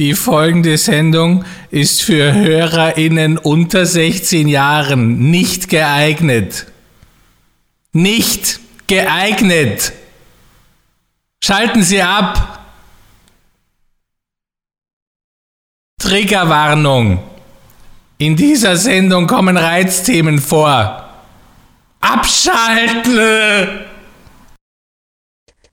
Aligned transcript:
Die 0.00 0.14
folgende 0.14 0.76
Sendung 0.76 1.44
ist 1.70 2.02
für 2.02 2.34
HörerInnen 2.34 3.38
unter 3.38 3.86
16 3.86 4.48
Jahren 4.48 5.30
nicht 5.30 5.68
geeignet. 5.68 6.66
Nicht 7.92 8.58
geeignet. 8.88 9.92
Schalten 11.44 11.84
Sie 11.84 12.02
ab. 12.02 12.66
Triggerwarnung. 16.00 17.22
In 18.18 18.34
dieser 18.34 18.76
Sendung 18.76 19.28
kommen 19.28 19.56
Reizthemen 19.56 20.40
vor. 20.40 21.08
Abschalten! 22.00 23.84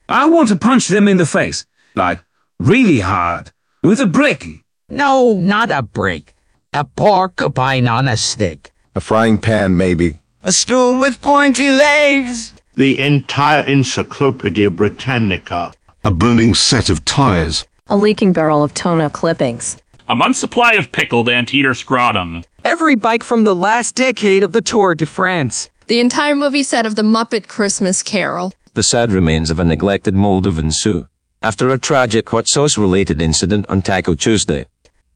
I 0.07 0.25
want 0.29 0.49
to 0.49 0.55
punch 0.55 0.89
them 0.89 1.07
in 1.07 1.17
the 1.17 1.25
face. 1.25 1.65
Like, 1.95 2.23
really 2.59 2.99
hard. 2.99 3.51
With 3.84 4.00
a 4.00 4.05
brick. 4.05 4.45
No, 4.89 5.34
not 5.34 5.71
a 5.71 5.81
brick. 5.81 6.35
A 6.72 6.84
porcupine 6.84 7.88
on 7.88 8.08
a 8.08 8.16
stick. 8.16 8.72
A 8.94 9.02
frying 9.02 9.39
pan, 9.39 9.76
maybe. 9.76 10.20
A 10.44 10.52
stool 10.52 10.99
with 10.99 11.20
pointy 11.20 11.67
legs. 11.72 12.53
The 12.75 12.99
entire 12.99 13.63
Encyclopedia 13.63 14.70
Britannica. 14.70 15.73
A 16.03 16.12
burning 16.12 16.53
set 16.53 16.91
of 16.91 17.03
tires. 17.05 17.66
A 17.88 17.98
leaking 17.98 18.34
barrel 18.34 18.63
of 18.63 18.75
toner 18.75 19.09
clippings. 19.09 19.77
A 20.08 20.13
month's 20.13 20.38
supply 20.38 20.73
of 20.73 20.91
pickled 20.91 21.27
anteater 21.27 21.73
scrotum. 21.73 22.44
Every 22.63 22.94
bike 22.94 23.23
from 23.23 23.45
the 23.45 23.55
last 23.55 23.95
decade 23.95 24.44
of 24.44 24.52
the 24.52 24.61
Tour 24.61 24.94
de 24.94 25.08
France. 25.08 25.72
The 25.88 26.00
entire 26.00 26.36
movie 26.36 26.61
set 26.61 26.86
of 26.86 26.95
The 26.95 27.02
Muppet 27.02 27.48
Christmas 27.48 28.03
Carol. 28.03 28.53
The 28.75 28.84
sad 28.84 29.11
remains 29.11 29.50
of 29.50 29.58
a 29.58 29.66
neglected 29.66 30.13
Moldovan 30.13 30.48
of 30.48 30.59
ensue. 30.59 31.08
After 31.44 31.70
a 31.70 31.80
tragic 31.80 32.30
hot 32.30 32.48
sauce 32.48 32.77
related 32.77 33.20
incident 33.20 33.66
on 33.68 33.81
Taco 33.81 34.13
Tuesday. 34.13 34.68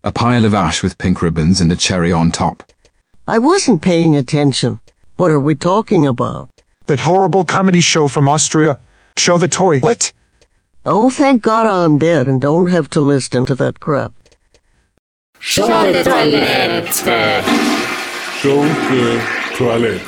A 0.03 0.11
pile 0.11 0.43
of 0.43 0.55
ash 0.55 0.81
with 0.81 0.97
pink 0.97 1.21
ribbons 1.21 1.61
and 1.61 1.71
a 1.71 1.75
cherry 1.75 2.11
on 2.11 2.31
top. 2.31 2.63
I 3.27 3.37
wasn't 3.37 3.83
paying 3.83 4.15
attention. 4.15 4.79
What 5.17 5.29
are 5.29 5.39
we 5.39 5.53
talking 5.53 6.07
about? 6.07 6.49
That 6.87 7.01
horrible 7.01 7.45
comedy 7.45 7.79
show 7.79 8.07
from 8.07 8.27
Austria. 8.27 8.79
Show 9.17 9.37
the 9.37 9.47
toilet. 9.47 10.13
Oh, 10.83 11.11
thank 11.11 11.43
God 11.43 11.67
I'm 11.67 11.99
dead 11.99 12.27
and 12.27 12.41
don't 12.41 12.71
have 12.71 12.89
to 12.91 13.01
listen 13.01 13.45
to 13.45 13.53
that 13.55 13.79
crap. 13.79 14.11
Show 15.39 15.67
the 15.67 16.03
toilet. 16.03 16.87
Show 18.41 18.63
the 18.89 19.21
toilet. 19.53 20.01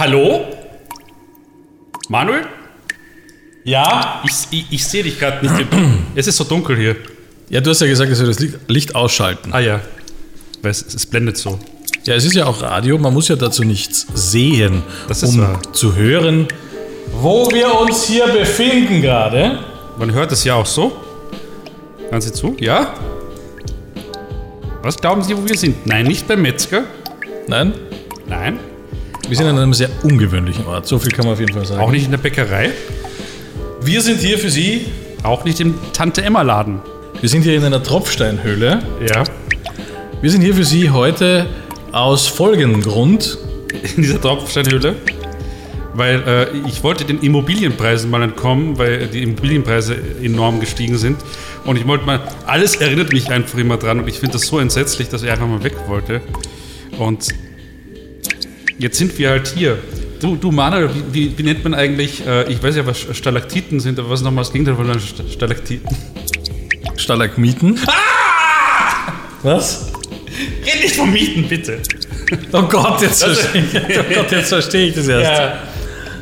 Hallo? 0.00 0.57
Manuel? 2.08 2.46
Ja? 3.64 4.22
Ich, 4.24 4.32
ich, 4.58 4.66
ich 4.70 4.86
sehe 4.86 5.02
dich 5.02 5.18
gerade 5.18 5.44
nicht. 5.46 5.66
es 6.14 6.26
ist 6.26 6.36
so 6.36 6.44
dunkel 6.44 6.76
hier. 6.76 6.96
Ja, 7.50 7.60
du 7.60 7.70
hast 7.70 7.80
ja 7.80 7.86
gesagt, 7.86 8.10
dass 8.10 8.20
wir 8.20 8.26
das 8.26 8.38
Licht 8.68 8.94
ausschalten. 8.94 9.52
Ah 9.52 9.60
ja. 9.60 9.80
Weil 10.62 10.70
es, 10.70 10.82
es 10.94 11.06
blendet 11.06 11.36
so. 11.36 11.58
Ja, 12.04 12.14
es 12.14 12.24
ist 12.24 12.34
ja 12.34 12.46
auch 12.46 12.62
Radio, 12.62 12.98
man 12.98 13.12
muss 13.12 13.28
ja 13.28 13.36
dazu 13.36 13.64
nichts 13.64 14.06
sehen, 14.14 14.82
Das 15.08 15.22
ist 15.22 15.34
um 15.34 15.40
wahr. 15.40 15.60
zu 15.72 15.94
hören, 15.94 16.46
wo 17.12 17.50
wir 17.50 17.78
uns 17.80 18.04
hier 18.04 18.26
befinden 18.28 19.02
gerade. 19.02 19.58
Man 19.98 20.12
hört 20.12 20.32
es 20.32 20.44
ja 20.44 20.54
auch 20.54 20.66
so. 20.66 20.92
Hören 22.10 22.20
Sie 22.20 22.32
zu? 22.32 22.56
Ja? 22.60 22.94
Was 24.82 24.96
glauben 24.96 25.22
Sie, 25.22 25.36
wo 25.36 25.46
wir 25.46 25.56
sind? 25.58 25.86
Nein, 25.86 26.06
nicht 26.06 26.26
beim 26.28 26.40
Metzger. 26.40 26.84
Nein? 27.46 27.74
Nein. 28.26 28.58
Wir 29.26 29.36
sind 29.36 29.46
an 29.46 29.58
einem 29.58 29.74
sehr 29.74 29.90
ungewöhnlichen 30.02 30.66
Ort, 30.66 30.86
so 30.86 30.98
viel 30.98 31.12
kann 31.12 31.24
man 31.26 31.34
auf 31.34 31.40
jeden 31.40 31.52
Fall 31.52 31.64
sagen. 31.66 31.80
Auch 31.80 31.90
nicht 31.90 32.04
in 32.04 32.10
der 32.10 32.18
Bäckerei. 32.18 32.70
Wir 33.82 34.00
sind 34.00 34.20
hier 34.20 34.38
für 34.38 34.50
Sie, 34.50 34.86
Auch 35.22 35.44
nicht 35.44 35.60
im 35.60 35.74
Tante-Emma-Laden. 35.92 36.80
wir 37.20 37.28
sind 37.28 37.42
hier 37.42 37.56
in 37.56 37.64
einer 37.64 37.82
Tropfsteinhöhle. 37.82 38.82
Ja. 39.06 39.24
Wir 40.20 40.30
sind 40.30 40.40
hier 40.42 40.54
für 40.54 40.64
Sie 40.64 40.90
heute 40.90 41.46
aus 41.92 42.26
folgendem 42.26 42.82
Grund. 42.82 43.38
In 43.96 44.02
dieser 44.02 44.20
Tropfsteinhöhle. 44.20 44.94
Weil 45.94 46.22
äh, 46.26 46.68
ich 46.68 46.82
wollte 46.84 47.04
den 47.04 47.20
Immobilienpreisen 47.20 48.08
mal 48.10 48.22
entkommen, 48.22 48.78
weil 48.78 49.08
die 49.08 49.22
Immobilienpreise 49.24 49.96
enorm 50.22 50.60
gestiegen 50.60 50.96
sind. 50.96 51.16
Und 51.64 51.76
ich 51.76 51.86
wollte 51.86 52.06
mal, 52.06 52.20
alles 52.46 52.76
erinnert 52.76 53.12
mich 53.12 53.30
einfach 53.30 53.58
immer 53.58 53.76
dran. 53.76 53.98
Und 54.00 54.08
ich 54.08 54.18
finde 54.20 54.34
das 54.34 54.42
so 54.46 54.58
entsetzlich, 54.58 55.08
dass 55.08 55.22
ich 55.22 55.30
einfach 55.30 55.46
mal 55.46 55.62
weg 55.64 55.74
wollte. 55.88 56.20
Und 56.98 57.28
jetzt 58.78 58.98
sind 58.98 59.18
wir 59.18 59.30
halt 59.30 59.48
hier. 59.48 59.78
Du, 60.20 60.36
du 60.36 60.50
Manuel, 60.50 60.90
wie, 61.12 61.36
wie, 61.36 61.42
nennt 61.42 61.62
man 61.62 61.74
eigentlich, 61.74 62.26
äh, 62.26 62.50
ich 62.50 62.62
weiß 62.62 62.76
ja, 62.76 62.86
was 62.86 63.06
Stalaktiten 63.12 63.78
sind, 63.78 63.98
aber 63.98 64.10
was 64.10 64.20
ist 64.20 64.24
nochmal 64.24 64.42
das 64.42 64.52
Gegenteil 64.52 64.74
von 64.74 65.00
Stalaktiten? 65.30 65.88
Stalagmiten. 66.96 67.78
Was? 69.42 69.92
Red 70.66 70.82
nicht 70.82 70.96
von 70.96 71.12
Mieten, 71.12 71.46
bitte. 71.48 71.80
Oh 72.52 72.62
Gott, 72.62 73.00
jetzt 73.02 73.22
verstehe 73.22 73.62
ich, 73.62 73.98
oh 73.98 74.14
Gott, 74.14 74.32
jetzt 74.32 74.48
verstehe 74.48 74.88
ich 74.88 74.94
das 74.94 75.08
erst. 75.08 75.24
Ja. 75.24 75.62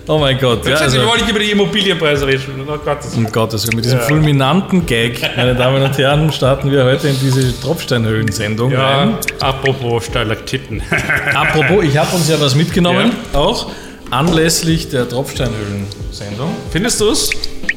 Oh 0.08 0.18
mein 0.18 0.38
Gott. 0.38 0.64
Ja, 0.64 0.72
Ja, 0.72 0.76
also, 0.78 0.98
wir 0.98 1.06
wollen 1.06 1.20
nicht 1.20 1.30
über 1.30 1.40
die 1.40 1.50
Immobilienpreise 1.50 2.26
reden. 2.28 2.64
Oh 2.68 2.78
Gott, 2.84 2.98
das 3.00 3.14
um 3.16 3.26
Gottes 3.30 3.66
Willen, 3.66 3.76
mit 3.76 3.84
diesem 3.86 3.98
Ja. 3.98 4.04
fulminanten 4.04 4.86
Gag, 4.86 5.20
meine 5.36 5.54
Damen 5.56 5.82
und 5.82 5.98
Herren, 5.98 6.30
starten 6.32 6.70
wir 6.70 6.84
heute 6.84 7.08
in 7.08 7.18
diese 7.18 7.58
Tropfsteinhöhlen-Sendung 7.60 8.70
Ja, 8.70 8.98
rein. 8.98 9.14
apropos 9.40 10.04
Stalaktiten. 10.06 10.80
Apropos, 11.34 11.84
ich 11.84 11.96
habe 11.98 12.14
uns 12.14 12.28
ja 12.28 12.40
was 12.40 12.54
mitgenommen, 12.54 13.10
auch 13.32 13.70
anlässlich 14.10 14.88
der 14.90 15.08
Tropfsteinhöhlen-Sendung. 15.08 16.50
Findest 16.70 17.00
du 17.00 17.08
es? 17.10 17.30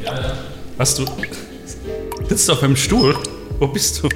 Ja, 0.05 0.13
ja. 0.13 0.33
Hast 0.77 0.99
du. 0.99 1.05
Sitzt 2.27 2.47
du 2.47 2.53
auf 2.53 2.61
einem 2.61 2.75
Stuhl? 2.75 3.15
Wo 3.57 3.67
bist 3.67 4.03
du? 4.03 4.09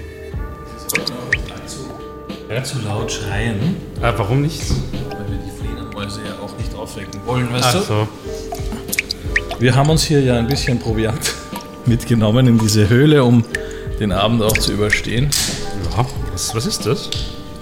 Ja? 2.50 2.64
Zu 2.64 2.76
laut 2.86 3.12
schreien, 3.12 3.76
Ah, 4.04 4.14
warum 4.16 4.42
nicht? 4.44 4.62
weil 5.10 5.26
wir 5.28 5.40
die 5.40 5.52
Fledermäuse 5.60 6.20
ja 6.24 6.34
auch 6.44 6.56
nicht 6.56 6.63
aufwecken 6.84 7.22
wollen, 7.26 7.52
weißt 7.52 7.66
Ach 7.66 7.74
du? 7.74 7.82
so. 7.82 8.08
Wir 9.60 9.74
haben 9.74 9.90
uns 9.90 10.04
hier 10.04 10.20
ja 10.22 10.38
ein 10.38 10.48
bisschen 10.48 10.80
Proviant 10.80 11.34
mitgenommen 11.86 12.46
in 12.48 12.58
diese 12.60 12.90
Höhle, 12.90 13.24
um 13.24 13.46
den 14.02 14.12
Abend 14.12 14.42
auch 14.44 14.58
zu 14.58 14.74
überstehen. 14.74 15.30
Ja, 15.96 16.06
was, 16.34 16.54
was 16.54 16.66
ist 16.66 16.86
das? 16.86 17.10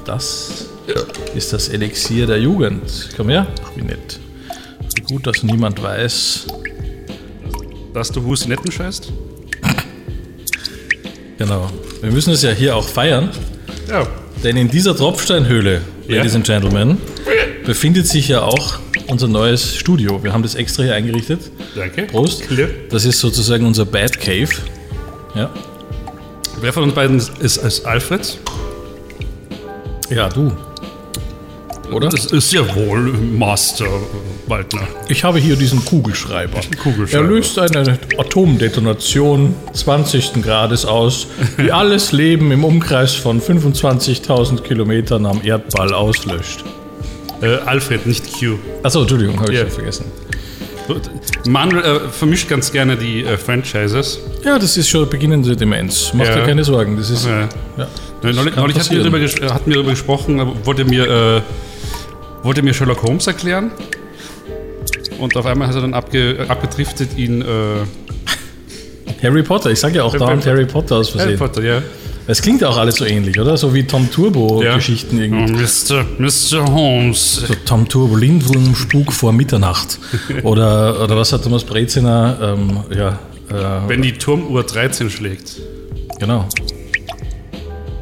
Das 0.06 0.66
ist 1.36 1.54
das 1.54 1.70
Elixier 1.70 2.26
der 2.26 2.40
Jugend. 2.40 3.10
Komm 3.16 3.30
her. 3.30 3.46
Ach, 3.64 3.70
wie 3.76 3.84
nett. 3.84 4.20
Wie 4.96 5.02
gut, 5.14 5.28
dass 5.28 5.44
niemand 5.44 5.82
weiß. 5.84 6.48
Dass 7.94 8.12
du 8.12 8.24
Husinetten 8.24 8.72
scheißt? 8.72 9.12
Genau. 11.38 11.70
Wir 12.02 12.12
müssen 12.12 12.34
es 12.34 12.42
ja 12.42 12.52
hier 12.52 12.76
auch 12.76 12.88
feiern, 12.88 13.30
Ja. 13.88 14.08
denn 14.44 14.58
in 14.58 14.70
dieser 14.70 14.96
Tropfsteinhöhle, 14.96 15.82
Ja. 16.08 16.18
Ladies 16.18 16.34
and 16.36 16.46
Gentlemen, 16.46 16.98
befindet 17.66 18.08
sich 18.08 18.28
ja 18.28 18.42
auch 18.42 18.80
unser 19.12 19.28
neues 19.28 19.76
Studio. 19.76 20.24
Wir 20.24 20.32
haben 20.32 20.42
das 20.42 20.56
extra 20.56 20.84
hier 20.84 20.96
eingerichtet. 20.96 21.52
Danke. 21.76 22.04
Prost. 22.04 22.44
Das 22.90 23.06
ist 23.06 23.20
sozusagen 23.20 23.66
unser 23.66 23.86
Bad 23.86 24.20
Cave. 24.20 24.50
Ja. 25.36 25.50
Wer 26.62 26.72
von 26.72 26.84
uns 26.84 26.94
beiden 26.94 27.18
ist, 27.18 27.58
ist 27.58 27.86
Alfred? 27.86 28.38
Ja, 30.10 30.30
du. 30.30 30.52
Oder? 31.92 32.08
Das 32.08 32.28
ist 32.28 32.54
ja 32.54 32.64
wohl 32.74 33.12
Master 33.12 33.88
Waldner. 34.48 34.88
Ich 35.10 35.26
habe 35.26 35.40
hier 35.40 35.58
diesen 35.58 35.84
Kugelschreiber. 35.84 36.62
Kugelschreiber. 36.82 37.26
Er 37.26 37.30
löst 37.30 37.60
eine 37.60 38.00
Atomdetonation 38.18 39.54
20. 39.74 40.42
Grades 40.42 40.86
aus, 40.86 41.28
die 41.58 41.72
alles 41.72 42.14
Leben 42.14 42.52
im 42.52 42.64
Umkreis 42.64 43.14
von 43.16 43.42
25.000 43.42 44.62
Kilometern 44.62 45.26
am 45.26 45.42
Erdball 45.44 45.94
auslöscht. 45.94 46.64
Äh, 47.42 47.56
Alfred, 47.66 48.06
nicht 48.06 48.32
Q. 48.38 48.58
Achso, 48.84 49.02
Entschuldigung, 49.02 49.40
habe 49.40 49.52
ich 49.54 49.60
schon 49.60 49.70
vergessen. 49.72 50.06
Manuel 51.48 51.84
äh, 51.84 52.00
vermischt 52.10 52.50
ganz 52.50 52.72
gerne 52.72 52.98
die 52.98 53.24
äh, 53.24 53.38
Franchises. 53.38 54.20
Ja, 54.44 54.60
das 54.60 54.78
ist 54.78 54.90
schon 54.90 55.10
beginnende 55.10 55.56
Demenz. 55.56 56.12
Mach 56.14 56.26
Ja. 56.26 56.36
dir 56.36 56.44
keine 56.44 56.64
Sorgen. 56.64 56.98
Das 56.98 57.10
ist. 57.10 57.26
Ja. 57.26 57.48
Ja. 57.78 57.88
Neulich, 58.24 58.56
neulich 58.56 58.78
hatten, 58.80 58.92
wir 58.92 59.00
darüber, 59.04 59.20
hatten 59.54 59.70
wir 59.70 59.76
darüber 59.76 59.92
gesprochen, 59.92 60.40
äh, 60.40 60.46
wollte 60.66 60.86
mir, 60.86 61.08
äh, 61.08 61.42
wollte 62.44 62.62
mir 62.62 62.74
Sherlock 62.74 63.02
Holmes 63.04 63.26
erklären. 63.28 63.72
Und 65.20 65.36
auf 65.38 65.46
einmal 65.46 65.68
hat 65.68 65.76
er 65.76 65.82
dann 65.82 65.94
abge, 65.94 66.46
abgedriftet 66.48 67.18
ihn. 67.18 67.42
Äh, 67.42 67.46
Harry 69.24 69.44
Potter, 69.44 69.70
ich 69.70 69.80
sage 69.80 69.98
ja 69.98 70.04
auch 70.04 70.16
dauernd 70.16 70.46
Harry 70.48 70.66
Potter 70.66 70.96
aus 70.98 71.10
Harry 71.14 71.38
Versehen. 71.38 71.38
Potter, 71.40 71.64
ja. 71.64 71.82
Es 72.32 72.42
klingt 72.42 72.64
auch 72.64 72.78
alles 72.78 72.96
so 72.96 73.04
ähnlich, 73.06 73.38
oder? 73.42 73.58
So 73.58 73.74
wie 73.74 73.84
Tom 73.84 74.10
Turbo-Geschichten 74.10 75.18
ja. 75.18 75.24
irgendwie. 75.24 75.52
Mr. 75.52 76.06
Mr. 76.18 76.66
Holmes. 76.66 77.36
So 77.46 77.54
Tom 77.66 77.86
Turbo, 77.90 78.16
Lindwurm, 78.16 78.74
Spuk 78.74 79.12
vor 79.12 79.34
Mitternacht. 79.34 80.00
Oder, 80.44 81.04
oder 81.04 81.18
was 81.18 81.34
hat 81.34 81.44
Thomas 81.44 81.66
Breziner? 81.66 82.38
Ähm, 82.42 82.80
ja, 82.96 83.20
äh, 83.50 83.90
Wenn 83.90 84.02
die 84.02 84.14
Turmuhr 84.14 84.64
13 84.64 85.10
schlägt. 85.10 85.60
genau. 86.20 86.48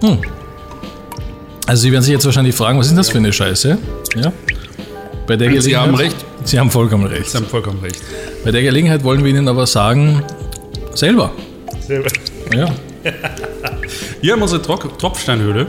Hm. 0.03 0.19
Also 1.65 1.81
Sie 1.81 1.91
werden 1.91 2.03
sich 2.03 2.13
jetzt 2.13 2.25
wahrscheinlich 2.25 2.53
fragen, 2.53 2.77
was 2.77 2.87
ist 2.87 2.97
das 2.97 3.09
für 3.09 3.17
eine 3.17 3.33
Scheiße? 3.33 3.79
Ja. 4.15 4.31
Bei 5.25 5.37
der 5.37 5.59
Sie 5.59 5.75
haben 5.75 5.95
recht. 5.95 6.15
Sie 6.43 6.59
haben 6.59 6.69
vollkommen 6.69 7.07
recht. 7.07 7.31
Sie 7.31 7.37
haben 7.37 7.47
vollkommen 7.47 7.79
recht. 7.79 7.99
Bei 8.45 8.51
der 8.51 8.61
Gelegenheit 8.61 9.03
wollen 9.03 9.23
wir 9.23 9.31
Ihnen 9.31 9.47
aber 9.47 9.65
sagen, 9.65 10.23
Selber. 10.93 11.31
Selber. 11.79 12.09
Ja. 12.53 12.67
Wir 14.21 14.33
haben 14.33 14.41
unsere 14.41 14.61
Tro 14.61 14.75
Tropfsteinhöhle. 14.77 15.67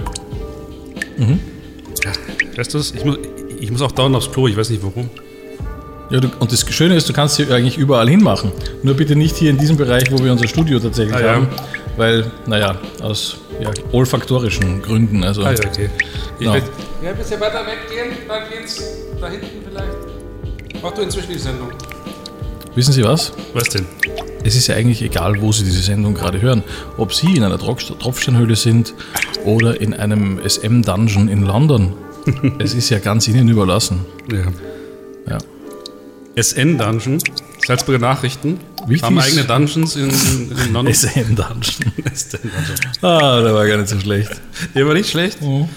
Mhm. 1.16 1.40
Weißt 2.56 2.74
du 2.74 2.78
was? 2.78 2.92
Ich 2.92 3.04
muss, 3.04 3.18
ich 3.60 3.70
muss 3.70 3.82
auch 3.82 3.92
dauernd 3.92 4.16
aufs 4.16 4.30
Klo, 4.32 4.48
ich 4.48 4.56
weiß 4.56 4.70
nicht 4.70 4.82
warum. 4.82 5.10
Ja, 6.10 6.18
du, 6.20 6.28
und 6.40 6.50
das 6.50 6.64
Schöne 6.72 6.96
ist, 6.96 7.08
du 7.08 7.12
kannst 7.12 7.36
sie 7.36 7.46
eigentlich 7.52 7.78
überall 7.78 8.08
hinmachen. 8.08 8.50
Nur 8.82 8.94
bitte 8.94 9.14
nicht 9.14 9.36
hier 9.36 9.50
in 9.50 9.58
diesem 9.58 9.76
Bereich, 9.76 10.10
wo 10.10 10.22
wir 10.24 10.32
unser 10.32 10.48
Studio 10.48 10.80
tatsächlich 10.80 11.14
Ah, 11.14 11.20
ja. 11.20 11.34
haben. 11.36 11.48
Weil, 11.96 12.30
naja, 12.46 12.76
aus 13.02 13.36
ja, 13.60 13.70
olfaktorischen 13.92 14.82
Gründen. 14.82 15.22
Also, 15.22 15.42
Ah, 15.42 15.52
ja, 15.52 15.58
okay. 15.64 15.88
Ich 16.40 16.46
Ja. 16.46 16.54
will, 16.54 16.62
ja, 17.04 17.10
ein 17.10 17.16
bisschen 17.16 17.40
weiter 17.40 17.60
weggehen, 17.64 18.16
da 18.26 18.40
geht's. 18.48 18.82
Da 19.20 19.28
hinten 19.28 19.46
vielleicht. 19.68 20.82
Mach 20.82 20.92
du 20.92 21.02
inzwischen 21.02 21.32
die 21.32 21.38
Sendung. 21.38 21.68
Wissen 22.74 22.92
Sie 22.92 23.04
was? 23.04 23.32
Was 23.52 23.68
denn? 23.68 23.86
Es 24.42 24.56
ist 24.56 24.66
ja 24.68 24.74
eigentlich 24.74 25.02
egal, 25.02 25.40
wo 25.40 25.52
Sie 25.52 25.64
diese 25.64 25.82
Sendung 25.82 26.14
gerade 26.14 26.40
hören. 26.40 26.62
Ob 26.96 27.12
Sie 27.12 27.34
in 27.36 27.44
einer 27.44 27.58
Tropf- 27.58 27.96
Tropfsteinhöhle 27.98 28.56
sind 28.56 28.94
oder 29.44 29.80
in 29.80 29.92
einem 29.94 30.40
SM-Dungeon 30.46 31.28
in 31.28 31.42
London. 31.42 31.92
es 32.58 32.74
ist 32.74 32.88
ja 32.90 32.98
ganz 32.98 33.28
Ihnen 33.28 33.48
überlassen. 33.48 34.00
Ja. 34.32 34.44
Ja. 35.28 35.38
SN 36.42 36.78
Dungeon, 36.78 37.18
Salzburger 37.66 37.98
Nachrichten, 37.98 38.60
Wie 38.86 39.00
haben 39.02 39.18
eigene 39.18 39.44
Dungeons 39.44 39.96
in, 39.96 40.08
in, 40.10 40.72
London. 40.72 40.94
SM-Dungeon. 40.94 41.64
SN 42.14 42.40
Dungeon. 42.42 43.02
Ah, 43.02 43.40
der 43.42 43.52
war 43.54 43.66
gar 43.66 43.76
nicht 43.76 43.88
so 43.88 43.98
schlecht. 44.00 44.30
Der 44.74 44.86
war 44.86 44.94
nicht 44.94 45.10
schlecht? 45.10 45.42
Mhm. 45.42 45.68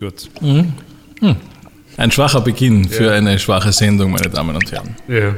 Gut. 0.00 0.28
Mhm. 0.40 0.72
Hm. 1.20 1.36
Ein 1.96 2.10
schwacher 2.12 2.40
Beginn 2.40 2.88
für 2.88 3.04
Ja. 3.06 3.12
eine 3.12 3.38
schwache 3.38 3.72
Sendung, 3.72 4.12
meine 4.12 4.28
Damen 4.30 4.54
und 4.56 4.70
Herren. 4.72 4.96
Ja. 5.08 5.34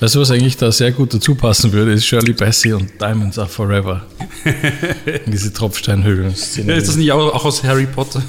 Weißt 0.00 0.14
du, 0.16 0.20
was 0.20 0.30
eigentlich 0.30 0.56
da 0.56 0.72
sehr 0.72 0.92
gut 0.92 1.14
dazu 1.14 1.34
passen 1.34 1.72
würde, 1.72 1.92
ist 1.92 2.04
Shirley 2.04 2.32
Bassey 2.32 2.72
und 2.72 3.00
Diamonds 3.00 3.38
Are 3.38 3.48
Forever. 3.48 4.04
Diese 5.26 5.52
Tropfsteinhöhlen. 5.52 6.34
ja. 6.56 6.74
Ist 6.74 6.88
das 6.88 6.96
nicht 6.96 7.12
auch, 7.12 7.32
auch 7.32 7.44
aus 7.44 7.62
Harry 7.62 7.86
Potter? 7.86 8.22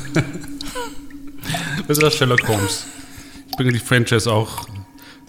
das 1.88 1.98
ist 1.98 2.04
das 2.04 2.16
Sherlock 2.16 2.48
Holmes. 2.48 2.86
Ich 3.50 3.58
bringe 3.58 3.72
die 3.72 3.80
Franchise 3.80 4.32
auch, 4.32 4.68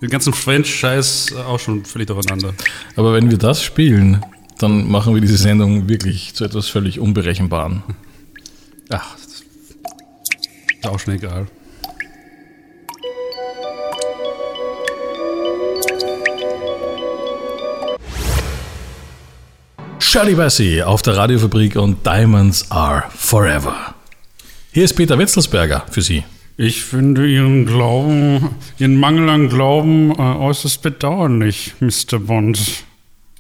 den 0.01 0.11
ganzen 0.11 0.33
Franchise 0.33 1.35
auch 1.47 1.59
schon 1.59 1.85
völlig 1.85 2.09
durcheinander. 2.09 2.53
Aber 2.97 3.15
wenn 3.15 3.31
wir 3.31 3.39
das 3.39 3.63
spielen, 3.63 4.23
dann 4.59 4.89
machen 4.89 5.15
wir 5.15 5.21
diese 5.21 5.39
Sendung 5.39 5.89
wirklich 5.89 6.35
zu 6.35 6.45
etwas 6.45 6.69
völlig 6.69 7.01
Unberechenbaren. 7.01 7.83
Ach, 8.91 9.15
das 9.15 9.45
ist 10.81 10.87
auch 10.87 10.99
schon 10.99 11.15
egal. 11.15 11.47
Shirley 20.07 20.37
Bassey 20.37 20.83
auf 20.83 21.03
der 21.03 21.17
Radiofabrik 21.17 21.75
und 21.75 22.07
Diamonds 22.07 22.71
Are 22.71 23.03
Forever. 23.13 23.75
Hier 24.71 24.85
ist 24.85 24.95
Peter 24.95 25.19
Wetzelsberger 25.19 25.85
für 25.91 26.01
Sie. 26.01 26.23
Ich 26.57 26.85
finde 26.85 27.27
Ihren 27.27 27.67
Glauben, 27.67 28.55
Ihren 28.79 29.01
Mangel 29.01 29.29
an 29.29 29.49
Glauben 29.49 30.13
äh, 30.13 30.23
äußerst 30.23 30.81
bedauerlich, 30.81 31.75
Mr. 31.81 32.21
Bond. 32.21 32.85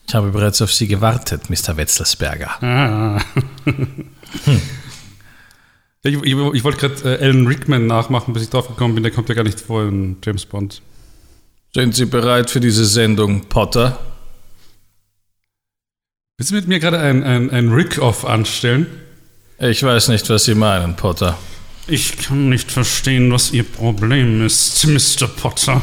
Ich 0.08 0.14
habe 0.14 0.32
bereits 0.32 0.60
auf 0.60 0.72
Sie 0.72 0.88
gewartet, 0.88 1.48
Mr. 1.48 1.76
Wetzelsberger. 1.76 2.60
Ah. 2.60 3.22
Ich, 6.02 6.14
ich, 6.14 6.36
ich 6.36 6.64
wollte 6.64 6.78
gerade 6.78 7.18
äh, 7.18 7.24
Alan 7.24 7.46
Rickman 7.46 7.86
nachmachen, 7.86 8.34
bis 8.34 8.42
ich 8.42 8.50
drauf 8.50 8.66
gekommen 8.66 8.94
bin. 8.94 9.04
Der 9.04 9.12
kommt 9.12 9.28
ja 9.28 9.34
gar 9.36 9.44
nicht 9.44 9.60
vor 9.60 9.84
in 9.84 10.16
James 10.24 10.44
Bond. 10.44 10.82
Sind 11.74 11.94
Sie 11.94 12.06
bereit 12.06 12.50
für 12.50 12.60
diese 12.60 12.84
Sendung, 12.84 13.42
Potter? 13.42 13.98
Willst 16.38 16.50
du 16.50 16.56
mit 16.56 16.68
mir 16.68 16.80
gerade 16.80 16.98
ein, 16.98 17.24
ein, 17.24 17.48
ein 17.48 17.72
Rick-Off 17.72 18.26
anstellen? 18.26 18.86
Ich 19.58 19.82
weiß 19.82 20.08
nicht, 20.08 20.28
was 20.28 20.44
Sie 20.44 20.54
meinen, 20.54 20.94
Potter. 20.94 21.38
Ich 21.88 22.18
kann 22.18 22.50
nicht 22.50 22.70
verstehen, 22.70 23.32
was 23.32 23.52
Ihr 23.52 23.62
Problem 23.62 24.44
ist, 24.44 24.86
Mr. 24.86 25.28
Potter. 25.28 25.80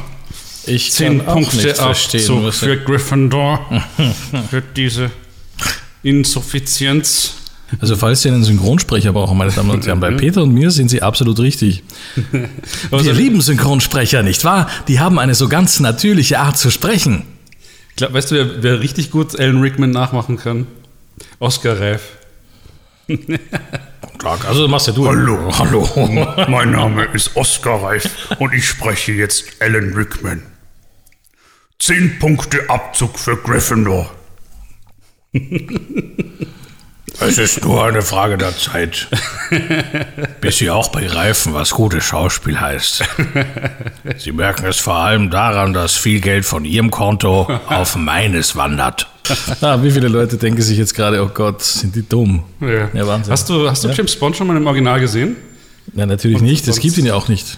Ich 0.68 0.92
Zehn 0.92 1.18
kann 1.18 1.28
auch 1.28 1.34
Punkte 1.34 1.58
nicht 1.58 1.78
verstehen, 1.78 2.20
Abzug 2.20 2.44
was 2.44 2.60
für 2.60 2.78
Gryffindor. 2.78 3.66
für 4.52 4.62
diese 4.62 5.10
Insuffizienz. 6.04 7.34
Also 7.80 7.96
falls 7.96 8.22
Sie 8.22 8.30
einen 8.30 8.44
Synchronsprecher 8.44 9.12
brauchen, 9.12 9.36
meine 9.36 9.52
Damen 9.52 9.72
und 9.72 9.88
Herren, 9.88 10.02
bei 10.02 10.12
Peter 10.12 10.44
und 10.44 10.54
mir 10.54 10.70
sind 10.70 10.90
Sie 10.90 11.02
absolut 11.02 11.40
richtig. 11.40 11.82
Wir 12.92 13.14
lieben 13.14 13.42
Synchronsprecher, 13.42 14.22
nicht 14.22 14.44
wahr? 14.44 14.70
Die 14.88 15.00
haben 15.00 15.18
eine 15.18 15.34
so 15.34 15.50
ganz 15.50 15.80
natürliche 15.80 16.38
Art 16.38 16.60
zu 16.60 16.70
sprechen. 16.70 17.24
Ich 17.94 17.98
glaub, 17.98 18.12
weißt 18.14 18.32
du, 18.32 18.36
wer, 18.36 18.64
wer 18.64 18.80
richtig 18.80 19.12
gut 19.12 19.40
Alan 19.40 19.62
Rickman 19.62 19.92
nachmachen 19.92 20.38
kann? 20.38 20.66
Oscar 21.38 21.80
Reif. 21.80 22.14
Klar, 24.18 24.40
also 24.48 24.68
machst 24.68 24.88
ja 24.88 24.94
du. 24.94 25.08
Hallo. 25.08 25.56
Hallo. 25.60 25.88
Mein 26.50 26.72
Name 26.72 27.06
ist 27.14 27.36
Oscar 27.36 27.84
Reif 27.84 28.32
und 28.40 28.52
ich 28.52 28.68
spreche 28.68 29.12
jetzt 29.12 29.62
Alan 29.62 29.94
Rickman. 29.94 30.42
Zehn 31.78 32.18
Punkte 32.18 32.68
Abzug 32.68 33.20
für 33.20 33.38
Gryffindor. 33.38 34.10
Es 37.20 37.38
ist 37.38 37.64
nur 37.64 37.86
eine 37.86 38.02
Frage 38.02 38.38
der 38.38 38.58
Zeit, 38.58 39.08
bis 40.42 40.58
Sie 40.58 40.70
auch 40.70 40.90
begreifen, 40.92 41.54
was 41.54 41.72
gutes 41.72 42.04
Schauspiel 42.04 42.60
heißt. 42.60 43.04
Sie 44.18 44.32
merken 44.32 44.66
es 44.66 44.78
vor 44.80 44.96
allem 44.96 45.30
daran, 45.30 45.74
dass 45.74 45.96
viel 45.96 46.20
Geld 46.20 46.46
von 46.46 46.66
Ihrem 46.66 46.92
Konto 46.92 47.44
auf 47.68 47.96
meines 47.96 48.56
wandert. 48.56 49.08
Ah, 49.62 49.82
wie 49.82 49.92
viele 49.92 50.10
Leute 50.10 50.38
denken 50.38 50.62
sich 50.62 50.78
jetzt 50.78 50.96
gerade, 50.96 51.24
oh 51.24 51.30
Gott, 51.34 51.62
sind 51.62 51.96
die 51.96 52.08
dumm? 52.08 52.44
Ja. 52.60 52.90
Ja, 52.94 53.08
Wahnsinn. 53.08 53.32
Hast 53.32 53.50
du, 53.50 53.70
hast 53.70 53.84
du 53.84 53.88
Ja. 53.90 53.94
James 53.94 54.16
Bond 54.18 54.36
schon 54.36 54.48
mal 54.48 54.58
im 54.58 54.68
Original 54.68 55.00
gesehen? 55.00 55.38
Nein, 55.94 56.10
natürlich 56.10 56.40
Und 56.40 56.44
nicht. 56.46 56.68
Es 56.68 56.80
gibt 56.80 56.98
ihn 56.98 57.06
ja 57.06 57.14
auch 57.14 57.30
nicht. 57.30 57.58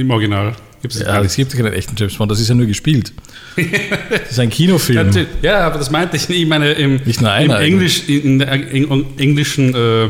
Im 0.00 0.10
Original. 0.10 0.54
Gibt's 0.82 0.98
Ja, 0.98 1.20
es 1.20 1.36
gibt 1.36 1.52
keinen 1.54 1.72
echten 1.74 1.94
James 1.96 2.14
Bond, 2.16 2.30
das 2.30 2.40
ist 2.40 2.48
ja 2.48 2.54
nur 2.54 2.66
gespielt. 2.66 3.12
Das 3.56 4.30
ist 4.30 4.38
ein 4.38 4.48
Kinofilm. 4.50 5.10
Ja, 5.42 5.66
aber 5.66 5.78
das 5.78 5.90
meinte 5.90 6.16
ich 6.16 6.28
nicht. 6.28 6.40
Ich 6.40 6.48
meine, 6.48 6.72
im, 6.72 6.96
Nicht 7.04 7.20
nur 7.20 7.30
im 7.30 7.50
einer 7.50 7.60
Englisch, 7.60 8.08
in 8.08 8.38
der 8.38 8.50
eng, 8.52 9.06
englischen 9.18 9.74
äh, 9.74 10.08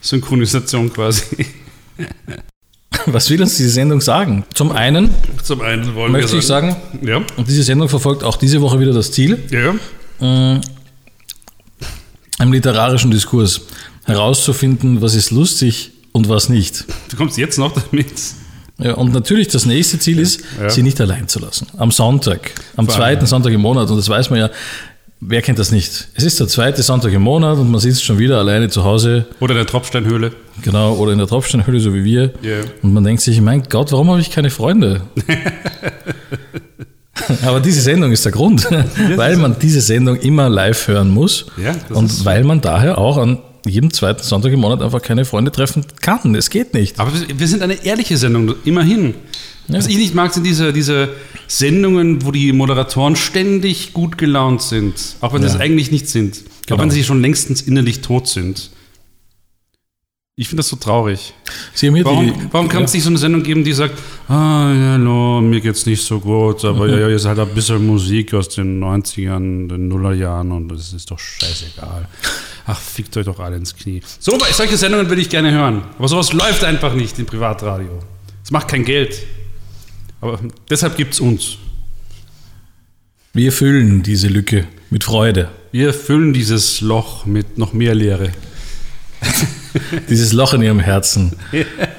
Synchronisation 0.00 0.92
quasi. 0.92 1.24
Was 3.06 3.30
will 3.30 3.40
uns 3.40 3.56
diese 3.56 3.70
Sendung 3.70 4.00
sagen? 4.00 4.44
Zum 4.54 4.72
einen 4.72 5.10
Zum 5.44 5.60
einen 5.60 5.94
wollen 5.94 6.10
möchte 6.12 6.32
wir 6.32 6.38
ich 6.40 6.46
sagen, 6.46 6.76
Ja. 7.02 7.18
und 7.36 7.46
diese 7.48 7.62
Sendung 7.62 7.88
verfolgt 7.88 8.24
auch 8.24 8.36
diese 8.36 8.60
Woche 8.60 8.80
wieder 8.80 8.92
das 8.92 9.12
Ziel, 9.12 9.38
Ja. 9.50 9.74
mh, 10.20 10.60
im 12.40 12.52
literarischen 12.52 13.10
Diskurs 13.10 13.62
herauszufinden, 14.04 15.00
was 15.00 15.14
ist 15.14 15.30
lustig 15.30 15.92
und 16.12 16.28
was 16.28 16.48
nicht. 16.48 16.84
Du 17.10 17.16
kommst 17.16 17.38
jetzt 17.38 17.58
noch 17.58 17.72
damit. 17.72 18.06
Ja, 18.80 18.94
und 18.94 19.12
natürlich 19.12 19.48
das 19.48 19.66
nächste 19.66 19.98
Ziel 19.98 20.18
ist, 20.20 20.40
Ja. 20.60 20.70
sie 20.70 20.82
nicht 20.82 21.00
allein 21.00 21.26
zu 21.28 21.40
lassen. 21.40 21.66
Am 21.76 21.90
Sonntag, 21.90 22.52
am 22.76 22.86
Vor 22.86 22.94
allem, 22.94 23.00
zweiten 23.02 23.20
ja. 23.22 23.26
Sonntag 23.26 23.52
im 23.52 23.60
Monat, 23.60 23.90
und 23.90 23.96
das 23.96 24.08
weiß 24.08 24.30
man 24.30 24.38
ja, 24.38 24.50
wer 25.20 25.42
kennt 25.42 25.58
das 25.58 25.72
nicht? 25.72 26.08
Es 26.14 26.22
ist 26.22 26.38
der 26.38 26.46
zweite 26.46 26.80
Sonntag 26.82 27.12
im 27.12 27.22
Monat 27.22 27.58
und 27.58 27.70
man 27.72 27.80
sitzt 27.80 28.04
schon 28.04 28.18
wieder 28.18 28.38
alleine 28.38 28.68
zu 28.68 28.84
Hause, 28.84 29.26
Oder 29.40 29.52
in 29.52 29.56
der 29.58 29.66
Tropfsteinhöhle. 29.66 30.30
genau, 30.62 30.94
oder 30.94 31.10
in 31.12 31.18
der 31.18 31.26
Tropfsteinhöhle, 31.26 31.80
so 31.80 31.92
wie 31.92 32.04
wir. 32.04 32.32
Ja. 32.42 32.58
Und 32.82 32.94
man 32.94 33.02
denkt 33.02 33.22
sich, 33.22 33.40
mein 33.40 33.64
Gott, 33.68 33.90
warum 33.90 34.10
habe 34.10 34.20
ich 34.20 34.30
keine 34.30 34.50
Freunde? 34.50 35.00
Aber 37.44 37.60
diese 37.60 37.80
Sendung 37.80 38.12
ist 38.12 38.24
der 38.24 38.32
Grund, 38.32 38.66
weil 39.16 39.36
man 39.36 39.56
diese 39.60 39.80
Sendung 39.80 40.16
immer 40.16 40.48
live 40.48 40.88
hören 40.88 41.10
muss 41.10 41.46
Ja, 41.62 41.74
und 41.90 42.24
weil 42.24 42.44
man 42.44 42.60
daher 42.60 42.98
auch 42.98 43.18
an 43.18 43.38
jedem 43.68 43.92
zweiten 43.92 44.22
Sonntag 44.22 44.52
im 44.52 44.60
Monat 44.60 44.82
einfach 44.82 45.02
keine 45.02 45.24
Freunde 45.24 45.50
treffen 45.52 45.84
kann. 46.00 46.34
Es 46.34 46.50
geht 46.50 46.74
nicht. 46.74 46.98
Aber 46.98 47.12
wir- 47.12 47.46
sind 47.48 47.62
eine 47.62 47.84
ehrliche 47.84 48.16
Sendung, 48.16 48.54
immerhin. 48.64 49.14
Was 49.68 49.86
ich 49.86 49.98
nicht 49.98 50.14
mag, 50.14 50.32
sind 50.32 50.44
diese, 50.44 50.72
diese 50.72 51.10
Sendungen, 51.46 52.24
wo 52.24 52.30
die 52.30 52.52
Moderatoren 52.52 53.16
ständig 53.16 53.92
gut 53.92 54.16
gelaunt 54.16 54.62
sind. 54.62 54.94
Auch 55.20 55.34
wenn 55.34 55.42
sie 55.42 55.48
Ja. 55.48 55.54
es 55.54 55.60
eigentlich 55.60 55.90
nicht 55.90 56.08
sind. 56.08 56.42
Genau. 56.66 56.78
Auch 56.78 56.82
wenn 56.82 56.90
sie 56.90 57.04
schon 57.04 57.20
längstens 57.20 57.60
innerlich 57.62 58.00
tot 58.00 58.28
sind. 58.28 58.70
Ich 60.40 60.46
finde 60.48 60.60
das 60.60 60.68
so 60.68 60.76
traurig. 60.76 61.34
Sie 61.74 61.92
Warum, 62.04 62.32
warum 62.52 62.68
kann 62.68 62.84
es 62.84 62.92
ja. 62.92 62.98
nicht 62.98 63.04
so 63.04 63.10
eine 63.10 63.18
Sendung 63.18 63.42
geben, 63.42 63.64
die 63.64 63.72
sagt, 63.72 63.98
ah, 64.28 64.72
ja, 64.72 64.92
hallo, 64.92 65.40
mir 65.40 65.60
geht's 65.60 65.84
nicht 65.84 66.00
so 66.02 66.20
gut, 66.20 66.64
aber 66.64 66.86
Mhm. 66.86 66.92
ja, 66.92 66.98
ja, 67.00 67.08
ihr 67.08 67.18
seid 67.18 67.40
ein 67.40 67.48
bisschen 67.48 67.84
Musik 67.84 68.32
aus 68.34 68.48
den 68.48 68.78
90ern, 68.78 69.66
den 69.68 69.88
Nullerjahren 69.88 70.52
und 70.52 70.68
das 70.68 70.92
ist 70.92 71.10
doch 71.10 71.18
scheißegal. 71.18 72.06
Ach, 72.70 72.78
fickt 72.78 73.16
euch 73.16 73.24
doch 73.24 73.40
alle 73.40 73.56
ins 73.56 73.74
Knie. 73.74 74.02
So, 74.20 74.38
solche 74.52 74.76
Sendungen 74.76 75.08
würde 75.08 75.22
ich 75.22 75.30
gerne 75.30 75.50
hören. 75.50 75.84
Aber 75.98 76.06
sowas 76.06 76.34
läuft 76.34 76.64
einfach 76.64 76.92
nicht 76.92 77.18
im 77.18 77.24
Privatradio. 77.24 77.98
Es 78.44 78.50
macht 78.50 78.68
kein 78.68 78.84
Geld. 78.84 79.22
Aber 80.20 80.38
deshalb 80.68 80.98
gibt's 80.98 81.18
uns. 81.18 81.56
Wir 83.32 83.52
füllen 83.52 84.02
diese 84.02 84.28
Lücke 84.28 84.66
mit 84.90 85.02
Freude. 85.02 85.48
Wir 85.72 85.94
füllen 85.94 86.34
dieses 86.34 86.82
Loch 86.82 87.24
mit 87.24 87.56
noch 87.56 87.72
mehr 87.72 87.94
Leere. 87.94 88.32
Dieses 90.08 90.32
Loch 90.32 90.54
in 90.54 90.62
Ihrem 90.62 90.78
Herzen, 90.78 91.32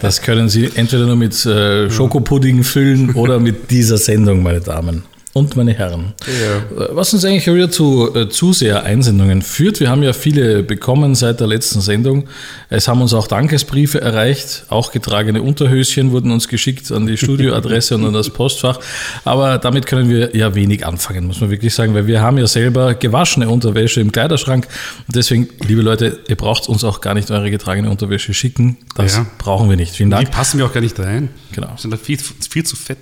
das 0.01 0.21
können 0.21 0.49
Sie 0.49 0.71
entweder 0.73 1.05
nur 1.05 1.15
mit 1.15 1.45
äh, 1.45 1.89
Schokopudding 1.89 2.63
füllen 2.63 3.13
oder 3.13 3.39
mit 3.39 3.69
dieser 3.69 3.97
Sendung, 3.97 4.41
meine 4.41 4.61
Damen 4.61 5.03
und 5.39 5.55
meine 5.55 5.73
Herren. 5.73 6.13
Äh, 6.27 6.87
Was 6.91 7.13
uns 7.13 7.23
eigentlich 7.25 7.47
wieder 7.47 7.71
zu 7.71 8.13
äh, 8.13 8.29
Zuseher-Einsendungen 8.29 9.41
führt. 9.41 9.79
Wir 9.79 9.89
haben 9.89 10.03
ja 10.03 10.13
viele 10.13 10.61
bekommen 10.63 11.15
seit 11.15 11.39
der 11.39 11.47
letzten 11.47 11.81
Sendung. 11.81 12.27
Es 12.69 12.87
haben 12.87 13.01
uns 13.01 13.13
auch 13.13 13.27
Dankesbriefe 13.27 14.01
erreicht. 14.01 14.65
Auch 14.69 14.91
getragene 14.91 15.41
Unterhöschen 15.41 16.11
wurden 16.11 16.31
uns 16.31 16.47
geschickt 16.47 16.91
an 16.91 17.07
die 17.07 17.17
Studioadresse 17.17 17.95
und 17.95 18.05
an 18.05 18.13
das 18.13 18.29
Postfach. 18.29 18.79
Aber 19.23 19.57
damit 19.57 19.85
können 19.85 20.09
wir 20.09 20.35
ja 20.35 20.53
wenig 20.55 20.85
anfangen, 20.85 21.25
muss 21.25 21.41
man 21.41 21.49
wirklich 21.49 21.73
sagen, 21.73 21.93
weil 21.93 22.05
wir 22.05 22.21
haben 22.21 22.37
ja 22.37 22.47
selber 22.47 22.93
gewaschene 22.93 23.49
Unterwäsche 23.49 24.01
im 24.01 24.11
Kleiderschrank. 24.11 24.67
Und 25.07 25.15
deswegen, 25.15 25.47
liebe 25.67 25.81
Leute, 25.81 26.19
ihr 26.27 26.35
braucht 26.35 26.67
uns 26.67 26.83
auch 26.83 27.01
gar 27.01 27.13
nicht 27.13 27.31
eure 27.31 27.49
getragene 27.49 27.89
Unterwäsche 27.89 28.33
schicken. 28.33 28.77
Das 28.95 29.15
Ja. 29.15 29.25
brauchen 29.37 29.69
wir 29.69 29.77
nicht. 29.77 29.95
Vielen 29.95 30.09
Die 30.09 30.15
Dank. 30.15 30.31
passen 30.31 30.57
wir 30.57 30.65
auch 30.65 30.73
gar 30.73 30.81
nicht 30.81 30.99
rein. 30.99 31.29
Genau. 31.53 31.67
Wir 31.69 31.77
sind 31.77 31.91
da 31.91 31.97
viel, 31.97 32.17
viel 32.17 32.65
zu 32.65 32.75
fett. 32.75 32.97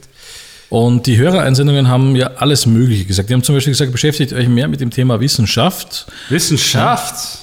Und 0.70 1.06
die 1.08 1.18
Hörereinsendungen 1.18 1.88
haben 1.88 2.16
ja 2.16 2.32
alles 2.38 2.66
Mögliche 2.66 3.06
gesagt. 3.06 3.30
Die 3.30 3.34
haben 3.34 3.44
zum 3.44 3.56
Beispiel 3.56 3.72
gesagt, 3.74 3.92
beschäftigt 3.92 4.34
euch 4.34 4.50
mehr 4.50 4.68
mit 4.68 4.82
dem 4.82 4.90
Thema 4.90 5.20
Wissenschaft. 5.20 6.08
Wissenschaft? 6.30 7.40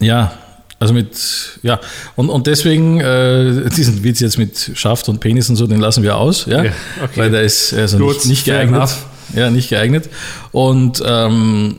Ja, 0.00 0.32
also 0.80 0.92
mit, 0.92 1.16
ja, 1.62 1.80
und, 2.16 2.28
und 2.30 2.46
deswegen, 2.46 3.00
äh, 3.00 3.70
diesen 3.76 4.02
Witz 4.02 4.20
jetzt 4.20 4.38
mit 4.38 4.72
Schaft 4.74 5.08
und 5.08 5.20
Penis 5.20 5.48
und 5.48 5.56
so, 5.56 5.66
den 5.66 5.80
lassen 5.80 6.02
wir 6.02 6.16
aus, 6.16 6.46
ja, 6.46 6.64
Ja, 6.64 6.72
okay. 7.02 7.12
weil 7.20 7.30
der 7.30 7.42
ist 7.42 7.72
also 7.72 7.98
Gut, 7.98 8.16
nicht, 8.16 8.26
nicht 8.26 8.44
geeignet. 8.44 8.90
Ja, 9.34 9.50
nicht 9.50 9.70
geeignet. 9.70 10.10
Und, 10.52 11.02
ähm, 11.06 11.76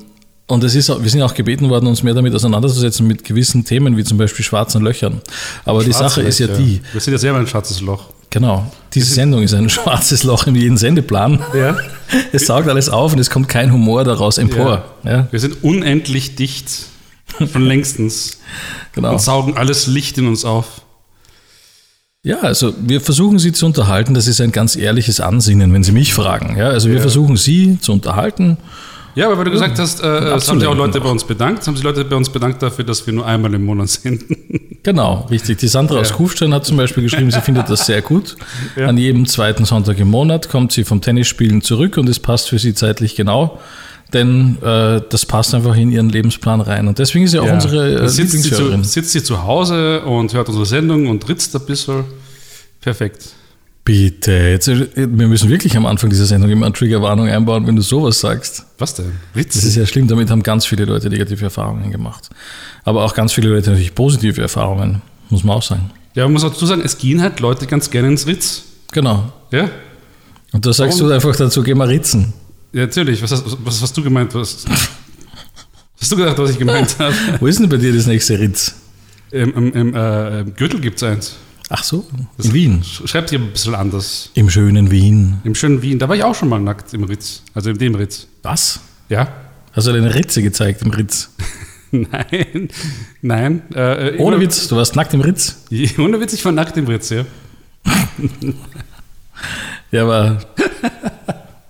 und 0.48 0.64
es 0.64 0.76
ist, 0.76 0.90
wir 0.90 1.10
sind 1.10 1.22
auch 1.22 1.34
gebeten 1.34 1.70
worden, 1.70 1.88
uns 1.88 2.04
mehr 2.04 2.14
damit 2.14 2.34
auseinanderzusetzen 2.34 3.06
mit 3.06 3.24
gewissen 3.24 3.66
Themen, 3.66 3.98
wie 3.98 4.04
zum 4.04 4.18
Beispiel 4.18 4.46
schwarzen 4.46 4.82
Löchern. 4.82 5.22
Aber 5.66 5.84
die 5.84 5.92
Sache 5.92 6.22
ist 6.22 6.40
ja 6.40 6.48
Löcher. 6.48 6.60
die, 6.60 6.82
Wir 6.94 7.02
sind 7.02 7.14
ja 7.14 7.20
selber 7.20 7.40
ein 7.40 7.48
schwarzes 7.48 7.82
Loch. 7.82 8.06
Genau. 8.36 8.70
Diese 8.94 9.14
Sendung 9.14 9.44
ist 9.44 9.54
ein 9.54 9.70
schwarzes 9.78 10.24
Loch 10.24 10.46
in 10.46 10.56
jedem 10.56 10.76
Sendeplan. 10.76 11.40
Ja. 11.58 11.78
Es 12.34 12.48
saugt 12.48 12.68
alles 12.68 12.90
auf 12.90 13.14
und 13.14 13.20
es 13.20 13.30
kommt 13.30 13.48
kein 13.48 13.72
Humor 13.72 14.04
daraus 14.04 14.38
empor. 14.38 14.84
Ja. 15.06 15.30
Wir 15.32 15.40
sind 15.40 15.64
unendlich 15.64 16.36
dicht. 16.36 16.68
Schon 17.50 17.62
längstens. 17.62 18.40
Genau. 18.92 19.14
Und 19.14 19.22
saugen 19.22 19.56
alles 19.56 19.88
Licht 19.88 20.18
in 20.18 20.28
uns 20.28 20.44
auf. 20.44 20.82
Ja, 22.24 22.40
also 22.42 22.74
wir 22.78 23.00
versuchen 23.00 23.40
Sie 23.40 23.54
zu 23.54 23.66
unterhalten. 23.68 24.14
Das 24.14 24.28
ist 24.28 24.42
ein 24.42 24.52
ganz 24.52 24.76
ehrliches 24.76 25.22
Ansinnen, 25.22 25.72
wenn 25.72 25.84
Sie 25.86 25.94
mich 25.94 26.14
fragen. 26.14 26.58
Ja, 26.58 26.68
also 26.68 26.90
wir 26.90 26.96
Ja. 26.96 27.02
versuchen 27.02 27.38
Sie 27.38 27.78
zu 27.80 27.94
unterhalten. 27.94 28.58
Ja, 29.16 29.28
aber 29.28 29.38
weil 29.38 29.46
du 29.46 29.52
gesagt 29.52 29.80
hast, 29.80 30.02
äh, 30.02 30.06
es 30.36 30.48
haben 30.50 30.60
sich 30.60 30.68
auch 30.68 30.76
Leute 30.76 31.00
bei 31.00 31.10
uns 31.10 31.24
bedankt, 31.24 31.62
es 31.62 31.68
haben 31.68 31.76
sich 31.76 31.84
Leute 31.86 32.04
bei 32.04 32.16
uns 32.18 32.30
bedankt 32.30 32.62
dafür, 32.62 32.84
dass 32.84 33.06
wir 33.08 33.14
nur 33.14 33.26
einmal 33.26 33.54
im 33.54 33.66
Monat 33.66 33.90
senden. 33.90 34.38
Genau, 34.86 35.26
richtig. 35.32 35.58
Die 35.58 35.68
Sandra 35.68 35.98
aus 35.98 36.12
Ja. 36.12 36.16
Kufstein 36.16 36.54
hat 36.54 36.64
zum 36.64 36.78
Beispiel 36.78 37.02
geschrieben, 37.02 37.32
sie 37.32 37.42
findet 37.42 37.72
das 37.72 37.88
sehr 37.88 38.04
gut. 38.04 38.36
Ja. 38.76 38.86
An 38.86 39.00
jedem 39.00 39.26
zweiten 39.26 39.66
Sonntag 39.66 39.98
im 39.98 40.12
Monat 40.12 40.48
kommt 40.48 40.74
sie 40.74 40.84
vom 40.84 41.02
Tennisspielen 41.02 41.64
zurück 41.64 41.98
und 41.98 42.08
es 42.08 42.20
passt 42.20 42.50
für 42.50 42.60
sie 42.60 42.76
zeitlich 42.76 43.16
genau. 43.16 43.60
Denn 44.14 44.62
äh, 44.62 45.02
das 45.10 45.26
passt 45.26 45.56
einfach 45.56 45.76
in 45.76 45.92
ihren 45.92 46.10
Lebensplan 46.10 46.62
rein. 46.62 46.88
Und 46.88 47.00
deswegen 47.00 47.26
ist 47.26 47.32
sie 47.32 47.40
auch 47.40 47.52
unsere 47.52 48.04
äh, 48.04 48.08
sitzt 48.08 48.44
sie, 48.44 48.52
zu, 48.52 48.84
sitzt 48.84 49.10
sie 49.14 49.24
zu 49.24 49.42
Hause 49.44 50.02
und 50.02 50.32
hört 50.36 50.50
unsere 50.50 50.68
Sendung 50.68 51.08
und 51.08 51.28
ritzt 51.28 51.56
ein 51.56 51.66
bisschen. 51.66 52.04
Perfekt. 52.80 53.30
Bitte, 53.86 54.32
jetzt, 54.32 54.68
äh, 54.68 54.88
wir 54.96 55.28
müssen 55.28 55.48
wirklich 55.48 55.78
am 55.78 55.86
Anfang 55.86 56.10
dieser 56.10 56.26
Sendung 56.26 56.50
immer 56.50 56.66
eine 56.66 56.74
Triggerwarnung 56.74 57.28
einbauen, 57.28 57.68
wenn 57.68 57.76
du 57.76 57.84
sowas 57.84 58.20
sagst. 58.20 58.66
Was 58.80 58.96
denn? 58.96 59.12
Ritz? 59.36 59.54
Das 59.54 59.64
ist 59.64 59.76
ja 59.76 59.86
schlimm, 59.86 60.08
damit 60.08 60.32
haben 60.32 60.42
ganz 60.42 60.66
viele 60.66 60.86
Leute 60.86 61.08
negative 61.08 61.46
Erfahrungen 61.46 61.92
gemacht. 61.92 62.30
Aber 62.84 63.06
auch 63.06 63.14
ganz 63.14 63.34
viele 63.34 63.50
Leute 63.50 63.70
natürlich 63.70 63.94
positive 63.94 64.42
Erfahrungen, 64.42 65.04
muss 65.30 65.44
man 65.44 65.58
auch 65.58 65.62
sagen. 65.62 65.92
Ja, 66.16 66.24
man 66.24 66.34
muss 66.34 66.44
auch 66.44 66.52
dazu 66.52 66.66
sagen, 66.66 66.82
es 66.84 66.98
gehen 66.98 67.22
halt 67.22 67.40
Leute 67.40 67.68
ganz 67.68 67.92
gerne 67.92 68.08
ins 68.08 68.26
Ritz. 68.26 68.64
Genau. 68.92 69.32
Ja? 69.52 69.70
Und 70.52 70.66
da 70.66 70.74
sagst 70.74 70.98
Warum? 70.98 71.10
du 71.10 71.16
einfach 71.16 71.36
dazu, 71.36 71.62
geh 71.62 71.76
mal 71.76 71.88
ritzen. 71.88 72.34
Ja, 72.74 72.82
natürlich. 72.82 73.22
Was 73.22 73.32
hast, 73.34 73.44
was 73.64 73.82
hast 73.84 73.96
du 73.96 74.02
gemeint? 74.02 74.34
Was, 74.34 74.66
hast 76.02 76.12
du 76.12 76.16
gedacht, 76.16 76.40
was 76.40 76.50
ich 76.50 76.58
gemeint 76.58 76.96
habe? 77.00 77.14
Wo 77.40 77.46
ist 77.46 77.60
denn 77.60 77.70
bei 77.70 77.78
dir 77.78 77.94
das 77.94 78.08
nächste 78.08 78.40
Ritz? 78.40 78.74
Im, 79.30 79.54
im, 79.54 79.74
im 79.74 79.94
äh, 79.94 80.44
Gürtel 80.56 80.80
gibt 80.80 80.98
es 80.98 81.04
eins. 81.04 81.36
Ach 81.70 81.84
so, 81.84 82.06
in 82.38 82.54
Wien. 82.54 82.84
Sch- 82.84 83.08
Schreibt 83.08 83.32
ihr 83.32 83.40
ein 83.40 83.52
bisschen 83.52 83.74
anders. 83.76 84.30
Im 84.36 84.50
schönen 84.50 84.92
Wien. 84.92 85.38
Im 85.44 85.56
schönen 85.56 85.82
Wien. 85.82 85.98
Da 86.00 86.08
war 86.08 86.16
ich 86.16 86.24
auch 86.24 86.36
schon 86.36 86.50
mal 86.50 86.60
nackt 86.60 86.94
im 86.94 87.04
Ritz. 87.06 87.42
Also 87.56 87.72
in 87.72 87.78
dem 87.80 87.96
Ritz. 87.96 88.28
Was? 88.44 88.80
Ja. 89.10 89.28
Hast 89.74 89.88
du 89.88 89.92
deine 89.94 90.14
Ritze 90.14 90.42
gezeigt 90.44 90.82
im 90.84 90.92
Ritz? 90.92 91.32
Nein. 91.92 92.70
Nein. 93.22 93.62
Äh, 93.74 94.16
Ohne 94.18 94.40
Witz, 94.40 94.68
du 94.68 94.76
warst 94.76 94.96
nackt 94.96 95.14
im 95.14 95.22
Ritz? 95.22 95.64
Ohne 95.98 96.20
Witz, 96.20 96.34
ich 96.34 96.46
war 96.46 96.52
nackt 96.52 96.78
im 96.78 96.86
Ritz, 96.88 97.10
ja. 97.10 97.26
Ja, 99.92 100.04
aber. 100.04 100.40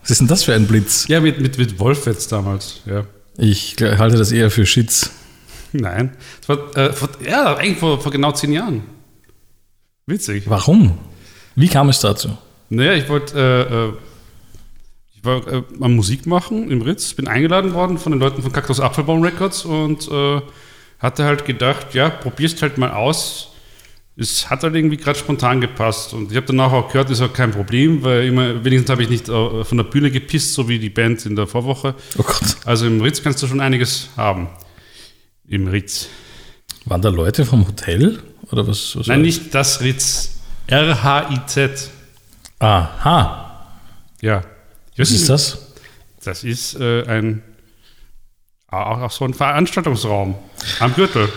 Was 0.02 0.12
ist 0.12 0.22
denn 0.22 0.28
das 0.28 0.44
für 0.44 0.54
ein 0.54 0.68
Blitz? 0.68 1.08
Ja, 1.08 1.20
mit, 1.20 1.40
mit, 1.42 1.58
mit 1.58 1.80
Wolf 1.80 2.06
jetzt 2.06 2.32
damals, 2.32 2.82
ja. 2.86 3.06
Ich 3.38 3.76
halte 3.82 4.18
das 4.18 4.32
eher 4.32 4.50
für 4.52 4.66
Shits. 4.66 5.12
Nein. 5.74 6.12
Das 6.46 6.50
war, 6.58 6.78
äh, 6.78 6.94
vor, 6.94 7.10
ja, 7.28 7.56
eigentlich 7.58 7.80
vor, 7.80 8.00
vor 8.00 8.12
genau 8.12 8.32
zehn 8.32 8.52
Jahren. 8.54 8.84
Witzig. 10.08 10.44
Warum? 10.48 10.98
Wie 11.56 11.68
kam 11.68 11.90
es 11.90 12.00
dazu? 12.00 12.38
Naja, 12.70 12.94
ich 12.94 13.10
wollte, 13.10 13.38
äh, 13.40 13.74
äh, 13.74 13.94
ich 15.16 15.26
war 15.26 15.48
äh, 15.48 15.64
am 15.82 15.96
Musik 15.96 16.28
machen 16.28 16.70
im 16.70 16.82
Ritz, 16.84 17.14
bin 17.14 17.28
eingeladen 17.28 17.74
worden 17.74 17.98
von 17.98 18.12
den 18.12 18.20
Leuten 18.20 18.44
von 18.44 18.52
Cactus 18.52 18.80
Apfelbaum 18.80 19.24
Records 19.24 19.66
und 19.66 20.08
äh, 20.12 20.42
hatte 21.00 21.24
halt 21.24 21.46
gedacht, 21.46 21.96
ja, 21.96 22.10
probierst 22.10 22.62
halt 22.62 22.78
mal 22.78 22.92
aus. 22.92 23.52
Es 24.16 24.50
hat 24.50 24.64
halt 24.64 24.76
irgendwie 24.76 24.98
gerade 24.98 25.18
spontan 25.18 25.60
gepasst 25.60 26.14
und 26.14 26.32
ich 26.32 26.38
habe 26.38 26.46
danach 26.48 26.72
auch 26.72 26.92
gehört, 26.92 27.10
ist 27.10 27.22
auch 27.22 27.34
kein 27.34 27.52
Problem, 27.52 28.04
weil 28.04 28.28
immer, 28.28 28.64
wenigstens 28.64 28.92
habe 28.92 29.04
ich 29.04 29.10
nicht 29.10 29.28
äh, 29.28 29.64
von 29.64 29.78
der 29.78 29.86
Bühne 29.86 30.12
gepisst, 30.12 30.54
so 30.54 30.70
wie 30.70 30.78
die 30.78 30.90
Band 30.92 31.26
in 31.26 31.36
der 31.36 31.48
Vorwoche. 31.48 31.96
Oh 32.18 32.24
Gott. 32.24 32.58
Also 32.66 32.86
im 32.86 33.02
Ritz 33.02 33.24
kannst 33.24 33.42
du 33.42 33.48
schon 33.48 33.60
einiges 33.60 34.10
haben. 34.16 34.50
Im 35.48 35.68
Ritz. 35.68 36.10
Waren 36.86 37.02
da 37.02 37.10
Leute 37.10 37.46
vom 37.46 37.68
Hotel? 37.68 38.20
Oder 38.52 38.68
was? 38.68 38.96
was 38.96 39.08
Nein, 39.08 39.22
nicht 39.22 39.54
das 39.54 39.82
Ritz. 39.82 40.40
R-H-I-Z. 40.68 41.90
Aha. 42.60 43.68
Ja. 44.22 44.44
Was 44.98 45.12
ist 45.12 45.30
das? 45.30 45.74
Das 46.24 46.44
ist 46.44 46.80
äh, 46.80 47.04
ein 47.06 47.44
auch, 48.76 49.02
auch 49.02 49.12
so 49.12 49.26
ein 49.26 49.34
Veranstaltungsraum 49.34 50.36
am 50.80 50.94
Gürtel. 50.94 51.30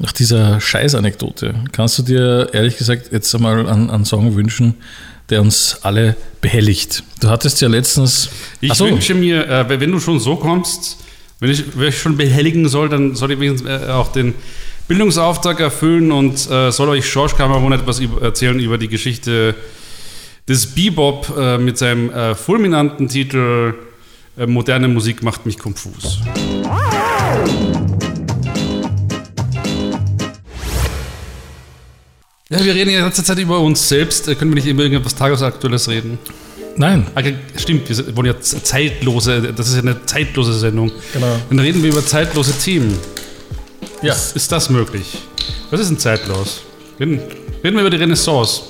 Nach 0.00 0.12
dieser 0.12 0.60
Scheißanekdote, 0.60 1.64
kannst 1.72 1.98
du 1.98 2.02
dir 2.02 2.50
ehrlich 2.52 2.76
gesagt 2.76 3.10
jetzt 3.12 3.34
einmal 3.34 3.66
einen, 3.66 3.90
einen 3.90 4.04
Song 4.04 4.36
wünschen, 4.36 4.74
der 5.30 5.40
uns 5.40 5.78
alle 5.82 6.16
behelligt? 6.40 7.02
Du 7.20 7.28
hattest 7.28 7.60
ja 7.60 7.68
letztens. 7.68 8.28
Ich 8.60 8.72
so. 8.74 8.86
wünsche 8.86 9.14
mir, 9.14 9.48
äh, 9.48 9.80
wenn 9.80 9.90
du 9.90 9.98
schon 9.98 10.20
so 10.20 10.36
kommst, 10.36 10.98
wenn 11.40 11.50
ich, 11.50 11.76
wenn 11.76 11.88
ich 11.88 11.98
schon 11.98 12.16
behelligen 12.16 12.68
soll, 12.68 12.88
dann 12.88 13.14
soll 13.14 13.32
ich 13.32 13.40
wenigstens 13.40 13.68
äh, 13.68 13.90
auch 13.90 14.12
den 14.12 14.34
Bildungsauftrag 14.88 15.60
erfüllen 15.60 16.10
und 16.10 16.50
äh, 16.50 16.72
soll 16.72 16.88
euch 16.88 17.12
George 17.12 17.34
Cameron 17.36 17.72
etwas 17.72 18.00
erzählen 18.00 18.58
über 18.58 18.78
die 18.78 18.88
Geschichte 18.88 19.54
des 20.48 20.66
Bebop 20.74 21.30
äh, 21.38 21.58
mit 21.58 21.76
seinem 21.76 22.10
äh, 22.10 22.34
fulminanten 22.34 23.06
Titel 23.06 23.74
äh, 24.38 24.46
Moderne 24.46 24.88
Musik 24.88 25.22
macht 25.22 25.44
mich 25.44 25.58
konfus. 25.58 26.20
Ja, 32.50 32.64
wir 32.64 32.74
reden 32.74 32.88
ja 32.88 32.96
die 32.96 33.02
ganze 33.04 33.22
Zeit 33.22 33.38
über 33.38 33.60
uns 33.60 33.86
selbst. 33.86 34.26
Äh, 34.26 34.36
Können 34.36 34.52
wir 34.52 34.54
nicht 34.54 34.66
über 34.68 34.84
irgendetwas 34.84 35.14
Tagesaktuelles 35.14 35.86
reden? 35.90 36.18
Nein. 36.76 37.06
Okay, 37.14 37.34
stimmt, 37.56 37.90
wir 37.90 38.16
wollen 38.16 38.28
ja 38.28 38.40
zeitlose, 38.40 39.52
das 39.54 39.68
ist 39.68 39.74
ja 39.74 39.82
eine 39.82 40.06
zeitlose 40.06 40.54
Sendung. 40.54 40.90
Genau. 41.12 41.36
Dann 41.50 41.58
reden 41.58 41.82
wir 41.82 41.90
über 41.90 42.06
zeitlose 42.06 42.56
Themen. 42.58 42.96
Ja. 44.02 44.12
Ist, 44.12 44.36
ist 44.36 44.52
das 44.52 44.70
möglich? 44.70 45.18
Was 45.70 45.80
ist 45.80 45.90
denn 45.90 45.98
zeitlos? 45.98 46.62
Reden, 47.00 47.20
reden 47.64 47.76
wir 47.76 47.80
über 47.80 47.90
die 47.90 47.96
Renaissance. 47.96 48.62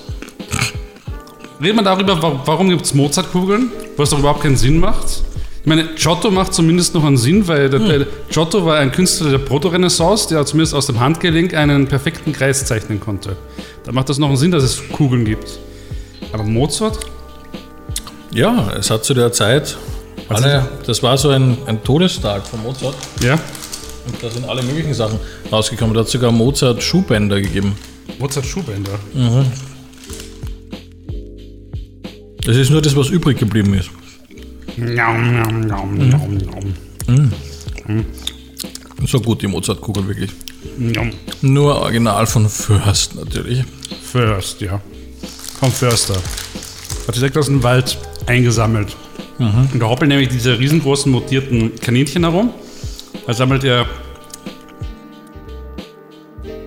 Reden 1.63 1.77
wir 1.77 1.83
darüber, 1.83 2.21
wa- 2.23 2.41
warum 2.45 2.69
gibt 2.71 2.83
es 2.85 2.95
Mozartkugeln, 2.95 3.71
was 3.97 4.11
doch 4.11 4.19
überhaupt 4.19 4.43
keinen 4.43 4.57
Sinn 4.57 4.79
macht. 4.79 5.23
Ich 5.61 5.67
meine, 5.67 5.87
Giotto 5.97 6.31
macht 6.31 6.55
zumindest 6.55 6.95
noch 6.95 7.05
einen 7.05 7.17
Sinn, 7.19 7.47
weil 7.47 7.69
der, 7.69 7.81
der 7.81 8.07
Giotto 8.31 8.65
war 8.65 8.79
ein 8.79 8.91
Künstler 8.93 9.31
der 9.31 9.39
Proto-Renaissance, 9.39 10.29
der 10.29 10.47
zumindest 10.47 10.75
aus 10.75 10.87
dem 10.87 10.99
Handgelenk 11.01 11.53
einen 11.55 11.87
perfekten 11.89 12.33
Kreis 12.33 12.65
zeichnen 12.65 13.01
konnte. 13.01 13.37
Da 13.85 13.93
macht 13.93 14.09
das 14.09 14.19
noch 14.19 14.29
einen 14.29 14.37
Sinn, 14.37 14.51
dass 14.51 14.63
es 14.63 14.81
Kugeln 14.93 15.25
gibt. 15.25 15.59
Aber 16.33 16.45
Mozart? 16.45 16.99
Ja, 18.33 18.73
es 18.79 18.89
hat 18.91 19.05
zu 19.05 19.13
der 19.15 19.33
Zeit. 19.33 19.77
Alle, 20.29 20.69
das 20.87 21.03
war 21.03 21.19
so 21.19 21.31
ein, 21.31 21.59
ein 21.67 21.83
Todestag 21.83 22.47
von 22.47 22.63
Mozart. 22.63 22.95
Ja. 23.23 23.39
Und 24.09 24.23
da 24.23 24.31
sind 24.31 24.49
alle 24.49 24.63
möglichen 24.63 24.95
Sachen 24.95 25.19
rausgekommen. 25.53 25.95
Da 25.95 26.01
hat 26.01 26.09
sogar 26.09 26.33
Mozart 26.33 26.83
Schuhbänder 26.83 27.41
gegeben. 27.41 27.75
Mozart 28.19 28.47
Schuhbänder? 28.47 28.99
Mhm. 29.15 29.45
Das 32.45 32.57
ist 32.57 32.71
nur 32.71 32.81
das, 32.81 32.97
was 32.97 33.11
übrig 33.11 33.39
geblieben 33.39 33.75
ist. 33.75 33.91
Nom, 34.77 35.37
nom, 35.37 35.61
nom, 35.61 35.95
nom, 36.09 36.37
nom. 36.39 36.75
Mhm. 37.07 38.05
So 39.07 39.21
gut, 39.21 39.43
die 39.43 39.47
Mozartkugel 39.47 40.09
wirklich. 40.09 40.31
Nom. 40.79 41.11
Nur 41.43 41.77
original 41.77 42.27
von 42.27 42.49
First 42.49 43.15
natürlich. 43.17 43.65
First, 44.11 44.61
ja. 44.61 44.81
Vom 45.61 45.71
Förster. 45.71 46.17
Hat 47.07 47.15
direkt 47.17 47.37
aus 47.37 47.47
dem 47.47 47.63
Wald 47.63 47.99
eingesammelt. 48.27 48.97
Mhm. 49.39 49.69
Und 49.73 49.81
da 49.81 49.87
hoppeln 49.87 50.09
nämlich 50.09 50.29
diese 50.29 50.59
riesengroßen 50.59 51.11
mutierten 51.13 51.77
Kaninchen 51.77 52.25
herum. 52.25 52.51
Da 53.29 53.35
sammelt 53.35 53.63
er. 53.63 53.85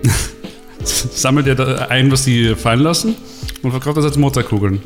sammelt 0.84 1.48
er 1.48 1.56
da 1.56 1.74
ein, 1.86 2.08
was 2.12 2.22
sie 2.22 2.54
fallen 2.54 2.78
lassen 2.78 3.16
und 3.62 3.72
verkauft 3.72 3.96
das 3.96 4.04
als 4.04 4.16
Mozartkugeln. 4.16 4.80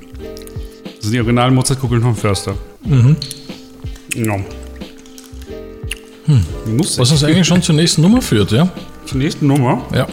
Das 0.85 1.03
sind 1.03 1.13
die 1.13 1.19
originalen 1.19 1.55
Mozartkugeln 1.55 2.01
vom 2.01 2.17
Förster. 2.17 2.55
Mhm. 2.83 3.17
Ja. 4.15 4.37
Hm. 6.25 6.47
Muss 6.79 6.99
Was 6.99 7.11
uns 7.11 7.23
eigentlich 7.23 7.47
schon 7.47 7.61
zur 7.61 7.75
nächsten 7.75 8.01
Nummer 8.01 8.23
führt, 8.23 8.53
ja? 8.53 8.73
Zur 9.05 9.19
nächsten 9.19 9.47
Nummer? 9.47 9.85
Ja. 9.93 10.07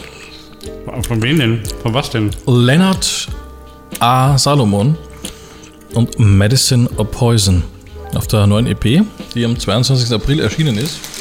Von 1.08 1.22
wem 1.22 1.38
denn? 1.38 1.62
Von 1.82 1.94
was 1.94 2.10
denn? 2.10 2.28
Leonard 2.46 3.28
A. 4.00 4.36
Salomon 4.36 4.98
und 5.94 6.18
Medicine 6.18 6.90
or 6.98 7.06
Poison 7.06 7.62
auf 8.14 8.26
der 8.26 8.46
neuen 8.46 8.66
EP, 8.66 9.02
die 9.34 9.44
am 9.46 9.58
22. 9.58 10.12
April 10.12 10.40
erschienen 10.40 10.76
ist. 10.76 11.13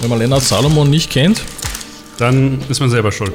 Wenn 0.00 0.10
man 0.10 0.18
Leonard 0.18 0.42
Salomon 0.42 0.90
nicht 0.90 1.10
kennt, 1.10 1.42
dann 2.18 2.58
ist 2.68 2.80
man 2.80 2.90
selber 2.90 3.10
schuld. 3.12 3.32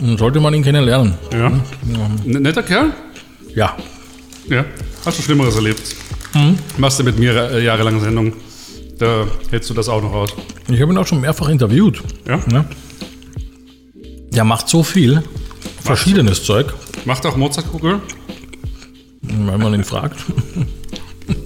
Dann 0.00 0.18
sollte 0.18 0.40
man 0.40 0.52
ihn 0.54 0.62
kennenlernen. 0.62 1.14
Ja. 1.32 1.46
N- 1.46 2.42
Netter 2.42 2.62
Kerl? 2.62 2.92
Ja. 3.54 3.76
Ja. 4.48 4.64
Hast 5.04 5.18
du 5.18 5.22
Schlimmeres 5.22 5.54
erlebt? 5.56 5.82
Mhm. 6.34 6.58
Machst 6.78 6.98
du 6.98 7.04
mit 7.04 7.18
mir 7.18 7.34
äh, 7.52 7.64
jahrelang 7.64 8.00
Sendung. 8.00 8.32
Da 8.98 9.26
hältst 9.50 9.70
du 9.70 9.74
das 9.74 9.88
auch 9.88 10.02
noch 10.02 10.12
aus. 10.12 10.30
Ich 10.68 10.80
habe 10.80 10.92
ihn 10.92 10.98
auch 10.98 11.06
schon 11.06 11.20
mehrfach 11.20 11.48
interviewt. 11.48 12.02
Ja? 12.26 12.40
Ja, 12.50 12.64
ja 14.32 14.44
macht 14.44 14.68
so 14.68 14.82
viel. 14.82 15.22
Verschiedenes 15.82 16.42
Zeug. 16.44 16.72
Macht 17.04 17.24
auch 17.26 17.36
Mozartkugel? 17.36 18.00
Wenn 19.22 19.60
man 19.60 19.74
ihn 19.74 19.84
fragt. 19.84 20.18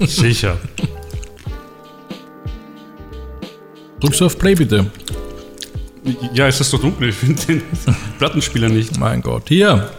Sicher. 0.06 0.58
Drückst 4.00 4.20
du 4.20 4.26
auf 4.26 4.38
Play 4.38 4.54
bitte. 4.54 4.86
Ja, 6.32 6.46
es 6.46 6.60
ist 6.60 6.70
so 6.70 6.78
dunkel. 6.78 7.10
Ich 7.10 7.16
finde 7.16 7.42
den 7.46 7.62
Plattenspieler 8.18 8.68
nicht. 8.68 8.98
Mein 8.98 9.20
Gott. 9.20 9.44
Hier. 9.48 9.90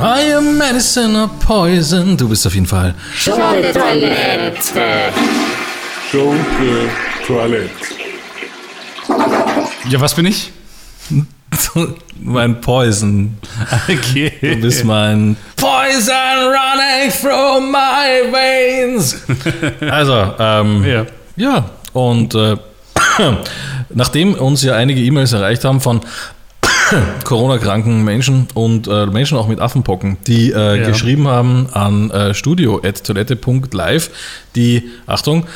I 0.00 0.32
am 0.36 0.56
medicine 0.56 1.16
or 1.20 1.28
poison. 1.40 2.16
Du 2.16 2.28
bist 2.28 2.46
auf 2.46 2.54
jeden 2.54 2.66
Fall. 2.66 2.94
Schunke 3.16 3.72
Toilette. 3.72 5.12
Schunke 6.10 6.88
Toilette. 7.26 7.70
Ja, 9.88 10.00
was 10.00 10.14
bin 10.14 10.26
ich? 10.26 10.52
Mein 12.20 12.60
Poison. 12.60 13.36
Okay. 13.88 14.32
Du 14.40 14.56
bist 14.56 14.84
mein 14.84 15.36
Poison 15.56 16.14
running 16.44 17.10
through 17.20 17.60
my 17.60 18.32
veins. 18.32 19.16
Also, 19.80 20.34
ähm, 20.38 20.84
ja. 20.84 21.06
ja, 21.36 21.70
und 21.92 22.34
äh, 22.34 22.56
nachdem 23.90 24.34
uns 24.34 24.62
ja 24.62 24.74
einige 24.74 25.00
E-Mails 25.00 25.32
erreicht 25.32 25.64
haben 25.64 25.80
von 25.80 26.00
Corona-kranken 27.24 28.02
Menschen 28.04 28.48
und 28.54 28.88
äh, 28.88 29.06
Menschen 29.06 29.36
auch 29.38 29.46
mit 29.48 29.60
Affenpocken, 29.60 30.16
die 30.26 30.50
äh, 30.52 30.80
Ja. 30.80 30.88
geschrieben 30.88 31.28
haben 31.28 31.68
an 31.72 32.10
äh, 32.10 32.34
studio.toilette.live, 32.34 34.10
die, 34.54 34.90
Achtung, 35.06 35.46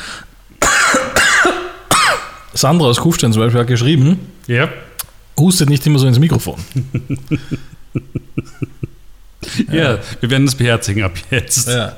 Sandra 2.53 2.85
aus 2.87 2.99
Kufstein 2.99 3.33
zum 3.33 3.41
Beispiel 3.41 3.61
hat 3.61 3.67
geschrieben, 3.67 4.19
Ja. 4.47 4.69
Hustet 5.39 5.69
nicht 5.69 5.85
immer 5.87 5.99
so 5.99 6.07
ins 6.07 6.19
Mikrofon. 6.19 6.55
Ja, 9.71 9.99
wir 10.21 10.29
werden 10.29 10.45
das 10.45 10.55
beherzigen 10.55 11.03
ab 11.03 11.11
jetzt. 11.29 11.67
Ja. 11.67 11.95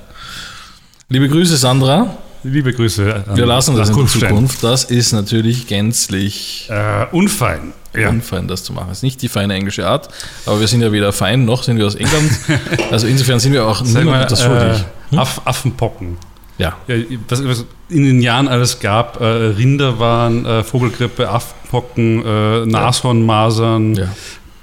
Liebe 1.09 1.29
Grüße, 1.29 1.57
Sandra. 1.57 2.17
Liebe 2.43 2.73
Grüße. 2.73 3.23
Wir 3.33 3.45
lassen 3.45 3.75
das 3.75 3.89
in. 3.89 4.07
Zukunft. 4.07 4.63
Das 4.63 4.83
ist 4.85 5.11
natürlich 5.13 5.67
gänzlich 5.67 6.67
Äh, 6.69 7.05
unfein. 7.11 7.73
Ja. 7.95 8.09
unfein, 8.09 8.47
das 8.47 8.63
zu 8.63 8.73
machen. 8.73 8.87
Das 8.89 8.97
ist 8.99 9.03
nicht 9.03 9.21
die 9.21 9.29
feine 9.29 9.53
englische 9.53 9.87
Art, 9.87 10.09
aber 10.45 10.59
wir 10.59 10.67
sind 10.67 10.81
ja 10.81 10.91
weder 10.91 11.13
fein 11.13 11.45
noch 11.45 11.63
sind 11.63 11.77
wir 11.77 11.85
aus 11.87 11.95
England. 11.95 12.29
Also 12.91 13.07
insofern 13.07 13.39
sind 13.39 13.53
wir 13.53 13.65
auch 13.65 13.81
niemand 13.83 14.29
das 14.31 14.43
schuldig. 14.43 14.83
äh, 15.11 15.17
Aff 15.17 15.41
Affenpocken. 15.45 16.17
Ja. 16.57 16.77
Ja, 16.87 16.95
was, 17.27 17.43
was 17.45 17.65
in 17.89 18.03
den 18.05 18.21
Jahren 18.21 18.47
alles 18.47 18.79
gab, 18.79 19.19
äh, 19.19 19.25
Rinder 19.25 19.99
waren, 19.99 20.45
äh, 20.45 20.63
Vogelgrippe, 20.63 21.29
Affenpocken, 21.29 22.25
äh, 22.25 22.65
Nashornmasern, 22.65 23.95
Ja. 23.95 24.07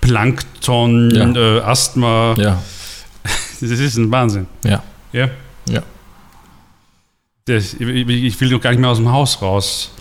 Plankton, 0.01 1.11
Ja. 1.15 1.59
äh, 1.59 1.61
Asthma. 1.61 2.35
Ja. 2.39 2.63
Das 3.61 3.71
ist 3.71 3.97
ein 3.97 4.11
Wahnsinn. 4.11 4.47
Ja. 4.65 4.83
Ja. 5.13 5.29
Ja. 5.69 5.83
Das, 7.45 7.75
ich, 7.75 7.81
ich 7.81 8.41
will 8.41 8.51
doch 8.51 8.61
gar 8.61 8.71
nicht 8.71 8.81
mehr 8.81 8.91
aus 8.91 8.99
dem 8.99 9.11
Haus 9.13 9.41
raus. 9.43 9.93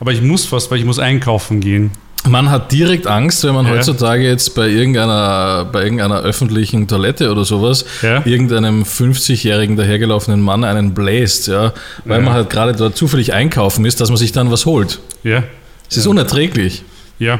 Aber 0.00 0.12
ich 0.12 0.20
muss 0.20 0.50
was, 0.52 0.70
weil 0.70 0.78
ich 0.78 0.84
muss 0.84 0.98
einkaufen 0.98 1.60
gehen. 1.60 1.90
Man 2.28 2.50
hat 2.50 2.72
direkt 2.72 3.06
Angst, 3.06 3.44
wenn 3.44 3.54
man 3.54 3.66
Ja. 3.66 3.72
heutzutage 3.72 4.22
jetzt 4.24 4.54
bei 4.54 4.68
irgendeiner, 4.68 5.64
bei 5.70 5.82
irgendeiner 5.84 6.20
öffentlichen 6.20 6.88
Toilette 6.88 7.30
oder 7.30 7.44
sowas 7.44 7.84
Ja. 8.02 8.22
irgendeinem 8.26 8.84
50-jährigen 8.84 9.76
dahergelaufenen 9.76 10.40
Mann 10.40 10.64
einen 10.64 10.94
bläst, 10.94 11.48
ja, 11.48 11.72
weil 12.04 12.18
Ja. 12.18 12.24
man 12.24 12.34
halt 12.34 12.50
gerade 12.50 12.72
dort 12.72 12.96
zufällig 12.96 13.32
einkaufen 13.32 13.84
ist, 13.84 14.00
dass 14.00 14.08
man 14.08 14.16
sich 14.18 14.32
dann 14.32 14.50
was 14.50 14.66
holt. 14.66 14.98
Ja. 15.22 15.44
Es 15.90 15.96
ist 15.96 16.06
unerträglich. 16.06 16.82
Ja. 17.18 17.38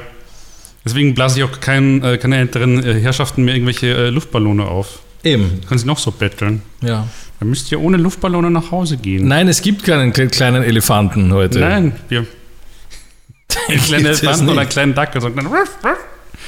Deswegen 0.85 1.15
blase 1.15 1.39
ich 1.41 1.45
auch 1.45 1.61
kein, 1.61 2.03
äh, 2.05 2.17
keine 2.17 2.37
älteren 2.39 2.85
äh, 2.85 2.95
Herrschaften 3.01 3.45
mehr 3.45 3.55
irgendwelche 3.55 3.89
äh, 3.89 4.11
Luftballone 4.11 4.65
auf. 4.65 5.01
Eben. 5.25 5.61
Können 5.69 5.79
sie 5.79 5.87
noch 5.87 5.99
so 5.99 6.13
betteln. 6.13 6.63
Ja. 6.81 7.09
Dann 7.41 7.49
müsst 7.51 7.71
ihr 7.73 7.81
ohne 7.81 7.97
Luftballone 7.97 8.51
nach 8.51 8.71
Hause 8.71 8.97
gehen. 8.97 9.27
Nein, 9.27 9.49
es 9.49 9.61
gibt 9.63 9.83
keinen 9.85 10.13
kle- 10.13 10.29
kleinen 10.29 10.63
Elefanten 10.63 11.33
heute. 11.33 11.59
Nein, 11.59 11.93
wir. 12.09 12.25
Ein 13.69 13.79
kleiner 13.79 14.03
Gibt 14.11 14.15
es 14.15 14.23
Elefant 14.23 14.51
oder 14.51 14.65
kleinen 14.67 14.95
Dackel 14.95 15.23
ruff. 15.23 15.71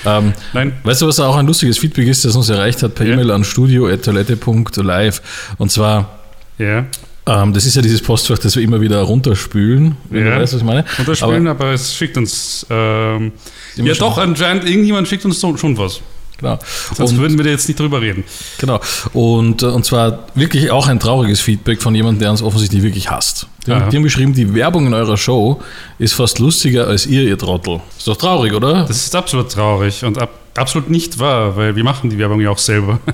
Ähm, 0.06 0.32
Nein. 0.52 0.72
Weißt 0.84 1.02
du, 1.02 1.06
was 1.08 1.18
auch 1.18 1.36
ein 1.36 1.46
lustiges 1.46 1.78
Feedback 1.78 2.06
ist, 2.06 2.24
das 2.24 2.36
uns 2.36 2.48
erreicht 2.48 2.82
hat 2.82 2.94
per 2.94 3.06
Ja. 3.06 3.14
E-Mail 3.14 3.30
an 3.32 3.42
studio.toilette.live? 3.44 5.22
Und 5.58 5.72
zwar, 5.72 6.18
Ja. 6.58 6.84
ähm, 7.26 7.52
das 7.52 7.66
ist 7.66 7.74
ja 7.74 7.82
dieses 7.82 8.00
Postfach, 8.02 8.38
das 8.38 8.54
wir 8.54 8.62
immer 8.62 8.80
wieder 8.80 9.00
runterspülen. 9.02 9.96
Wenn 10.10 10.24
Ja. 10.26 10.34
du 10.36 10.40
weißt, 10.42 10.54
was 10.54 10.60
ich 10.60 10.66
meine. 10.66 10.84
Unterspielen, 10.98 11.46
Aber, 11.48 11.64
aber, 11.64 11.74
es 11.74 11.94
schickt 11.94 12.16
uns. 12.16 12.64
Ähm, 12.70 13.32
ja, 13.76 13.86
schon. 13.94 13.98
doch, 13.98 14.18
anscheinend 14.18 14.68
irgendjemand 14.68 15.08
schickt 15.08 15.24
uns 15.24 15.40
so, 15.40 15.56
schon 15.56 15.76
was. 15.76 16.00
Genau. 16.38 16.58
Sonst 16.94 17.12
Und- 17.12 17.18
würden 17.18 17.36
wir 17.38 17.44
da 17.44 17.50
jetzt 17.50 17.68
nicht 17.68 17.78
drüber 17.78 18.00
reden. 18.00 18.24
Genau. 18.58 18.80
Und, 19.12 19.62
äh, 19.62 19.66
und 19.66 19.84
zwar 19.84 20.20
wirklich 20.34 20.70
auch 20.70 20.86
ein 20.88 20.98
trauriges 20.98 21.40
Feedback 21.40 21.82
von 21.82 21.94
jemandem, 21.94 22.20
der 22.20 22.30
uns 22.30 22.42
offensichtlich 22.42 22.82
wirklich 22.82 23.10
hasst. 23.10 23.46
Die, 23.66 23.72
haben- 23.72 23.90
die 23.90 23.96
haben 23.96 24.02
geschrieben, 24.04 24.32
die 24.32 24.54
Werbung 24.54 24.86
in 24.86 24.94
eurer 24.94 25.16
Show 25.18 25.60
ist 25.98 26.14
fast 26.14 26.38
lustiger 26.38 26.86
als 26.86 27.04
ihr, 27.06 27.22
ihr 27.24 27.36
Trottel. 27.36 27.80
Ist 27.98 28.08
doch 28.08 28.16
traurig, 28.16 28.52
oder? 28.54 28.84
Das 28.84 28.96
ist 29.04 29.14
absolut 29.14 29.52
traurig 29.52 30.02
und 30.04 30.16
ab, 30.18 30.30
absolut 30.56 30.88
nicht 30.88 31.18
wahr, 31.18 31.54
weil 31.56 31.76
wir 31.76 31.84
machen 31.84 32.08
die 32.08 32.18
Werbung 32.18 32.40
ja 32.40 32.50
auch 32.50 32.58
selber. 32.58 32.98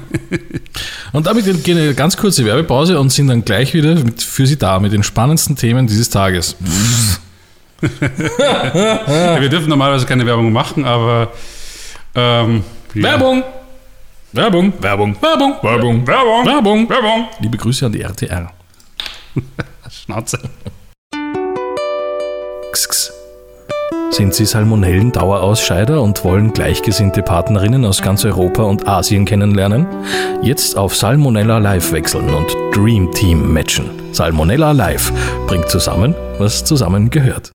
Und 1.13 1.27
damit 1.29 1.45
gehen 1.63 1.77
wir 1.77 1.85
eine 1.85 1.95
ganz 1.95 2.17
kurze 2.17 2.45
Werbepause 2.45 2.99
und 2.99 3.11
sind 3.13 3.29
dann 3.29 3.45
gleich 3.45 3.73
wieder 3.73 3.95
mit, 3.95 4.21
für 4.21 4.49
Sie 4.49 4.57
da 4.59 4.81
mit 4.81 4.93
den 4.93 5.05
spannendsten 5.05 5.55
Themen 5.55 5.87
dieses 5.87 6.11
Tages. 6.11 6.57
ja, 8.39 9.41
wir 9.41 9.49
dürfen 9.49 9.69
normalerweise 9.69 10.07
keine 10.07 10.27
Werbung 10.27 10.53
machen, 10.53 10.85
aber. 10.85 11.33
Ähm. 12.17 12.65
Werbung! 12.95 13.43
Werbung! 14.33 14.73
Werbung! 14.81 15.17
Werbung! 15.21 15.57
Werbung! 15.63 16.07
Werbung! 16.07 16.47
Werbung! 16.47 16.89
Werbung! 16.89 17.29
Liebe 17.41 17.57
Grüße 17.57 17.87
an 17.87 17.93
die 17.93 18.03
RTR. 18.03 18.53
Schnauze. 19.91 20.39
X, 22.71 22.85
x. 22.85 23.13
Sind 24.11 24.33
Sie 24.33 24.47
Salmonellen-Dauerausscheider 24.47 26.01
und 26.01 26.25
wollen 26.25 26.53
gleichgesinnte 26.53 27.23
Partnerinnen 27.23 27.85
aus 27.85 28.01
ganz 28.01 28.25
Europa 28.25 28.63
und 28.63 28.87
Asien 28.87 29.25
kennenlernen? 29.25 29.89
Jetzt 30.43 30.77
auf 30.77 30.95
Salmonella 30.95 31.59
Live 31.59 31.91
wechseln 31.91 32.33
und 32.33 32.47
Dream 32.73 33.11
Team 33.11 33.53
matchen. 33.53 33.91
Salmonella 34.13 34.71
Live 34.71 35.13
bringt 35.49 35.69
zusammen, 35.69 36.15
was 36.39 36.65
zusammen 36.65 37.11
gehört. 37.11 37.54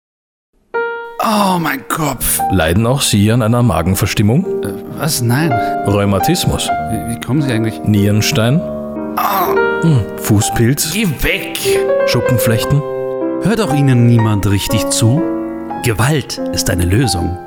Oh, 1.29 1.59
mein 1.59 1.85
Kopf. 1.89 2.39
Leiden 2.51 2.87
auch 2.87 3.01
Sie 3.01 3.29
an 3.33 3.41
einer 3.41 3.61
Magenverstimmung? 3.61 4.45
Was? 4.97 5.21
Nein. 5.21 5.51
Rheumatismus? 5.85 6.69
Wie, 6.89 7.15
wie 7.15 7.19
kommen 7.19 7.41
Sie 7.41 7.51
eigentlich? 7.51 7.81
Nierenstein? 7.83 8.61
Hm, 9.81 10.05
Fußpilz? 10.21 10.93
Geh 10.93 11.05
weg! 11.21 11.59
Schuppenflechten? 12.05 12.81
Hört 13.41 13.59
auch 13.59 13.73
Ihnen 13.73 14.05
niemand 14.05 14.49
richtig 14.49 14.89
zu? 14.89 15.21
Gewalt 15.83 16.37
ist 16.53 16.69
eine 16.69 16.85
Lösung. 16.85 17.37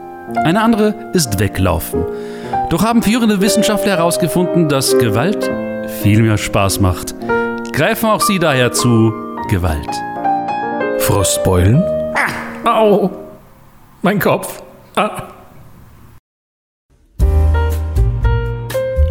Eine 0.44 0.60
andere 0.60 0.94
ist 1.14 1.38
Weglaufen. 1.38 2.04
Doch 2.68 2.84
haben 2.84 3.02
führende 3.02 3.40
Wissenschaftler 3.40 3.96
herausgefunden, 3.96 4.68
dass 4.68 4.98
Gewalt 4.98 5.50
viel 6.02 6.20
mehr 6.20 6.36
Spaß 6.36 6.80
macht. 6.80 7.14
Greifen 7.72 8.10
auch 8.10 8.20
Sie 8.20 8.38
daher 8.38 8.72
zu 8.72 9.14
Gewalt. 9.48 9.88
Frostbeulen? 10.98 11.82
Au! 12.66 13.29
Mein 14.02 14.18
Kopf! 14.18 14.62
Ah. 14.96 15.28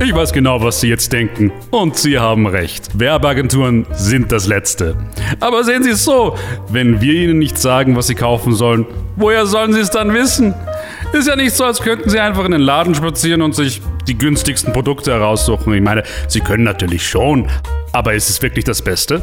Ich 0.01 0.15
weiß 0.15 0.33
genau, 0.33 0.63
was 0.63 0.81
Sie 0.81 0.87
jetzt 0.87 1.13
denken. 1.13 1.51
Und 1.69 1.95
Sie 1.95 2.17
haben 2.17 2.47
recht. 2.47 2.97
Werbeagenturen 2.97 3.85
sind 3.91 4.31
das 4.31 4.47
Letzte. 4.47 4.95
Aber 5.39 5.63
sehen 5.63 5.83
Sie 5.83 5.91
es 5.91 6.03
so, 6.03 6.35
wenn 6.69 7.01
wir 7.01 7.13
Ihnen 7.13 7.37
nicht 7.37 7.59
sagen, 7.59 7.95
was 7.95 8.07
Sie 8.07 8.15
kaufen 8.15 8.55
sollen, 8.55 8.87
woher 9.15 9.45
sollen 9.45 9.73
Sie 9.73 9.79
es 9.79 9.91
dann 9.91 10.11
wissen? 10.13 10.55
Ist 11.13 11.27
ja 11.27 11.35
nicht 11.35 11.53
so, 11.53 11.65
als 11.65 11.81
könnten 11.81 12.09
Sie 12.09 12.19
einfach 12.19 12.45
in 12.45 12.51
den 12.53 12.61
Laden 12.61 12.95
spazieren 12.95 13.43
und 13.43 13.53
sich 13.53 13.83
die 14.07 14.17
günstigsten 14.17 14.73
Produkte 14.73 15.11
heraussuchen. 15.11 15.71
Ich 15.73 15.83
meine, 15.83 16.03
Sie 16.27 16.39
können 16.39 16.63
natürlich 16.63 17.07
schon, 17.07 17.47
aber 17.91 18.15
ist 18.15 18.29
es 18.29 18.41
wirklich 18.41 18.65
das 18.65 18.81
Beste? 18.81 19.21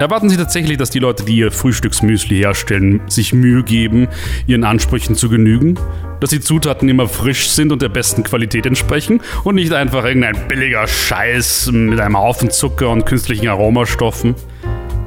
Erwarten 0.00 0.28
Sie 0.28 0.36
tatsächlich, 0.36 0.76
dass 0.76 0.90
die 0.90 0.98
Leute, 0.98 1.24
die 1.24 1.36
ihr 1.36 1.52
Frühstücksmüsli 1.52 2.36
herstellen, 2.36 3.00
sich 3.06 3.32
Mühe 3.32 3.62
geben, 3.62 4.08
ihren 4.46 4.64
Ansprüchen 4.64 5.14
zu 5.14 5.28
genügen? 5.28 5.78
Dass 6.18 6.30
die 6.30 6.40
Zutaten 6.40 6.88
immer 6.88 7.06
frisch 7.06 7.48
sind 7.50 7.70
und 7.70 7.80
der 7.80 7.90
besten 7.90 8.24
Qualität 8.24 8.66
entsprechen 8.66 9.20
und 9.44 9.54
nicht 9.54 9.72
einfach 9.72 10.04
irgendein 10.04 10.48
billiger 10.48 10.88
Scheiß 10.88 11.70
mit 11.72 12.00
einem 12.00 12.18
Haufen 12.18 12.50
Zucker 12.50 12.90
und 12.90 13.06
künstlichen 13.06 13.46
Aromastoffen? 13.46 14.34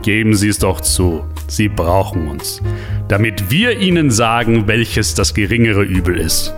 Geben 0.03 0.35
Sie 0.35 0.47
es 0.47 0.59
doch 0.59 0.79
zu. 0.79 1.25
Sie 1.49 1.67
brauchen 1.67 2.29
uns. 2.29 2.61
Damit 3.09 3.51
wir 3.51 3.79
Ihnen 3.79 4.09
sagen, 4.09 4.67
welches 4.67 5.15
das 5.15 5.33
geringere 5.33 5.83
Übel 5.83 6.17
ist. 6.17 6.53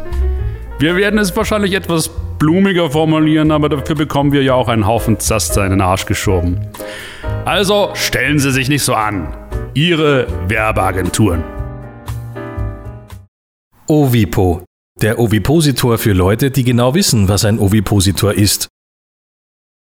Wir 0.77 0.95
werden 0.95 1.17
es 1.17 1.35
wahrscheinlich 1.35 1.73
etwas 1.73 2.11
blumiger 2.37 2.91
formulieren, 2.91 3.51
aber 3.51 3.69
dafür 3.69 3.95
bekommen 3.95 4.31
wir 4.31 4.43
ja 4.43 4.53
auch 4.53 4.67
einen 4.67 4.85
Haufen 4.85 5.19
Zaster 5.19 5.63
in 5.65 5.71
den 5.71 5.81
Arsch 5.81 6.05
geschoben. 6.05 6.59
Also 7.49 7.89
stellen 7.95 8.37
Sie 8.37 8.51
sich 8.51 8.69
nicht 8.69 8.83
so 8.83 8.93
an. 8.93 9.35
Ihre 9.73 10.27
Werbeagenturen. 10.47 11.43
Ovipo. 13.87 14.63
Der 15.01 15.17
Ovipositor 15.17 15.97
für 15.97 16.13
Leute, 16.13 16.51
die 16.51 16.63
genau 16.63 16.93
wissen, 16.93 17.27
was 17.27 17.45
ein 17.45 17.57
Ovipositor 17.57 18.35
ist. 18.35 18.67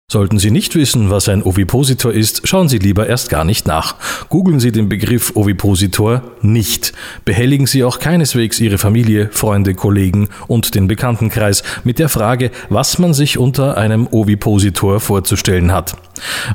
Sollten 0.09 0.39
Sie 0.39 0.51
nicht 0.51 0.73
wissen, 0.75 1.09
was 1.09 1.27
ein 1.27 1.43
Ovipositor 1.43 2.13
ist, 2.13 2.47
schauen 2.47 2.69
Sie 2.69 2.77
lieber 2.77 3.07
erst 3.07 3.29
gar 3.29 3.43
nicht 3.43 3.67
nach. 3.67 3.95
Googeln 4.29 4.61
Sie 4.61 4.71
den 4.71 4.87
Begriff 4.87 5.35
Ovipositor 5.35 6.21
nicht. 6.41 6.93
Behelligen 7.25 7.67
Sie 7.67 7.83
auch 7.83 7.99
keineswegs 7.99 8.57
Ihre 8.61 8.77
Familie, 8.77 9.27
Freunde, 9.33 9.73
Kollegen 9.73 10.29
und 10.47 10.75
den 10.75 10.87
Bekanntenkreis 10.87 11.61
mit 11.83 11.99
der 11.99 12.07
Frage, 12.07 12.51
was 12.69 12.99
man 12.99 13.13
sich 13.13 13.37
unter 13.37 13.75
einem 13.75 14.07
Ovipositor 14.07 15.01
vorzustellen 15.01 15.73
hat. 15.73 15.97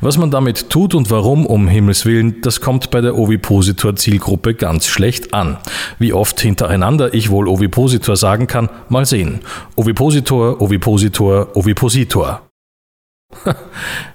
Was 0.00 0.16
man 0.16 0.30
damit 0.30 0.70
tut 0.70 0.94
und 0.94 1.10
warum, 1.10 1.44
um 1.44 1.68
Himmels 1.68 2.06
Willen, 2.06 2.40
das 2.40 2.62
kommt 2.62 2.90
bei 2.90 3.02
der 3.02 3.18
Ovipositor-Zielgruppe 3.18 4.54
ganz 4.54 4.86
schlecht 4.86 5.34
an. 5.34 5.58
Wie 5.98 6.14
oft 6.14 6.40
hintereinander 6.40 7.12
ich 7.12 7.28
wohl 7.28 7.48
Ovipositor 7.48 8.16
sagen 8.16 8.46
kann, 8.46 8.70
mal 8.88 9.04
sehen. 9.04 9.40
Ovipositor, 9.76 10.62
Ovipositor, 10.62 11.54
Ovipositor. 11.54 12.40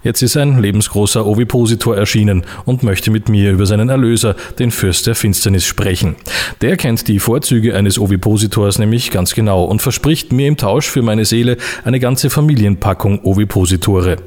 Jetzt 0.03 0.21
ist 0.21 0.37
ein 0.37 0.61
lebensgroßer 0.61 1.25
Ovipositor 1.25 1.97
erschienen 1.97 2.45
und 2.65 2.83
möchte 2.83 3.11
mit 3.11 3.29
mir 3.29 3.51
über 3.51 3.65
seinen 3.65 3.89
Erlöser, 3.89 4.35
den 4.59 4.71
Fürst 4.71 5.07
der 5.07 5.15
Finsternis, 5.15 5.65
sprechen. 5.65 6.15
Der 6.61 6.77
kennt 6.77 7.07
die 7.07 7.19
Vorzüge 7.19 7.75
eines 7.75 7.99
Ovipositors 7.99 8.79
nämlich 8.79 9.11
ganz 9.11 9.33
genau 9.33 9.63
und 9.65 9.81
verspricht 9.81 10.31
mir 10.31 10.47
im 10.47 10.57
Tausch 10.57 10.87
für 10.87 11.01
meine 11.01 11.25
Seele 11.25 11.57
eine 11.83 11.99
ganze 11.99 12.29
Familienpackung 12.29 13.23
Ovipositore. 13.23 14.17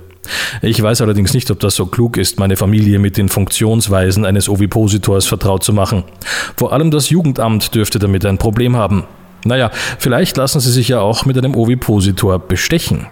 Ich 0.63 0.81
weiß 0.81 1.01
allerdings 1.01 1.33
nicht, 1.35 1.51
ob 1.51 1.61
das 1.61 1.75
so 1.75 1.87
klug 1.87 2.17
ist, 2.17 2.39
meine 2.39 2.57
Familie 2.57 2.99
mit 2.99 3.17
den 3.17 3.29
Funktionsweisen 3.29 4.25
eines 4.25 4.49
Ovipositors 4.49 5.27
vertraut 5.27 5.65
zu 5.65 5.73
machen. 5.73 6.05
Vor 6.57 6.73
allem 6.73 6.91
das 6.91 7.11
Jugendamt 7.11 7.75
dürfte 7.75 7.99
damit 7.99 8.25
ein 8.27 8.39
Problem 8.39 8.77
haben. 8.77 9.05
Naja, 9.45 9.71
vielleicht 9.99 10.37
lassen 10.37 10.61
Sie 10.61 10.71
sich 10.71 10.89
ja 10.89 11.01
auch 11.01 11.25
mit 11.25 11.39
einem 11.39 11.55
Ovipositor 11.57 12.39
bestechen. 12.39 13.07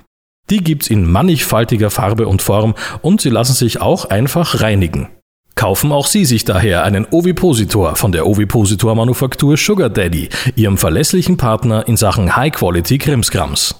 Die 0.50 0.64
gibt's 0.64 0.88
in 0.88 1.10
mannigfaltiger 1.10 1.90
Farbe 1.90 2.26
und 2.26 2.42
Form 2.42 2.74
und 3.02 3.20
sie 3.20 3.30
lassen 3.30 3.54
sich 3.54 3.80
auch 3.80 4.06
einfach 4.06 4.60
reinigen. 4.60 5.08
Kaufen 5.54 5.90
auch 5.90 6.06
Sie 6.06 6.24
sich 6.24 6.44
daher 6.44 6.84
einen 6.84 7.04
Ovipositor 7.10 7.96
von 7.96 8.12
der 8.12 8.28
Ovipositor 8.28 8.94
Manufaktur 8.94 9.56
Sugar 9.56 9.88
Daddy, 9.88 10.28
Ihrem 10.54 10.78
verlässlichen 10.78 11.36
Partner 11.36 11.88
in 11.88 11.96
Sachen 11.96 12.36
High 12.36 12.52
Quality 12.52 12.98
Krimskrams. 12.98 13.74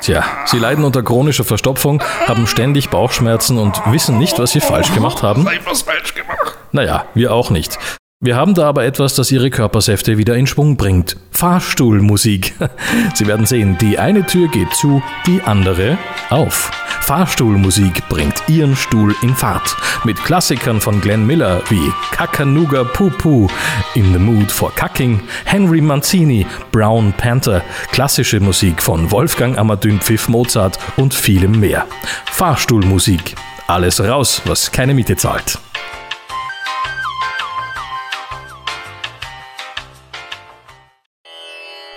Tja, 0.00 0.24
Sie 0.46 0.58
leiden 0.58 0.84
unter 0.84 1.02
chronischer 1.04 1.44
Verstopfung, 1.44 2.02
haben 2.26 2.48
ständig 2.48 2.90
Bauchschmerzen 2.90 3.56
und 3.58 3.80
wissen 3.86 4.18
nicht, 4.18 4.38
was 4.40 4.50
Sie 4.50 4.60
falsch 4.60 4.92
gemacht 4.94 5.22
haben? 5.22 5.48
Ich 5.52 5.64
was 5.64 5.82
falsch 5.82 6.12
gemacht. 6.14 6.58
Naja, 6.72 7.06
wir 7.14 7.32
auch 7.32 7.50
nicht. 7.50 7.78
Wir 8.18 8.34
haben 8.34 8.54
da 8.54 8.66
aber 8.66 8.86
etwas, 8.86 9.14
das 9.14 9.30
Ihre 9.30 9.50
Körpersäfte 9.50 10.16
wieder 10.16 10.36
in 10.36 10.46
Schwung 10.46 10.78
bringt. 10.78 11.18
Fahrstuhlmusik. 11.32 12.54
Sie 13.14 13.26
werden 13.26 13.44
sehen, 13.44 13.76
die 13.78 13.98
eine 13.98 14.24
Tür 14.24 14.48
geht 14.48 14.72
zu, 14.72 15.02
die 15.26 15.42
andere 15.42 15.98
auf. 16.30 16.70
Fahrstuhlmusik 17.02 18.08
bringt 18.08 18.42
Ihren 18.48 18.74
Stuhl 18.74 19.14
in 19.20 19.34
Fahrt. 19.34 19.76
Mit 20.04 20.16
Klassikern 20.24 20.80
von 20.80 21.02
Glenn 21.02 21.26
Miller 21.26 21.60
wie 21.68 21.92
Kakanuga 22.10 22.84
Poo 22.84 23.10
Poo, 23.10 23.48
In 23.94 24.14
the 24.14 24.18
Mood 24.18 24.50
for 24.50 24.74
Cucking, 24.74 25.20
Henry 25.44 25.82
Mancini, 25.82 26.46
Brown 26.72 27.12
Panther, 27.18 27.62
klassische 27.92 28.40
Musik 28.40 28.80
von 28.80 29.10
Wolfgang 29.10 29.58
Amadyn 29.58 30.00
Pfiff 30.00 30.28
Mozart 30.28 30.78
und 30.96 31.12
vielem 31.12 31.60
mehr. 31.60 31.84
Fahrstuhlmusik. 32.32 33.34
Alles 33.66 34.00
raus, 34.00 34.40
was 34.46 34.72
keine 34.72 34.94
Miete 34.94 35.16
zahlt. 35.16 35.58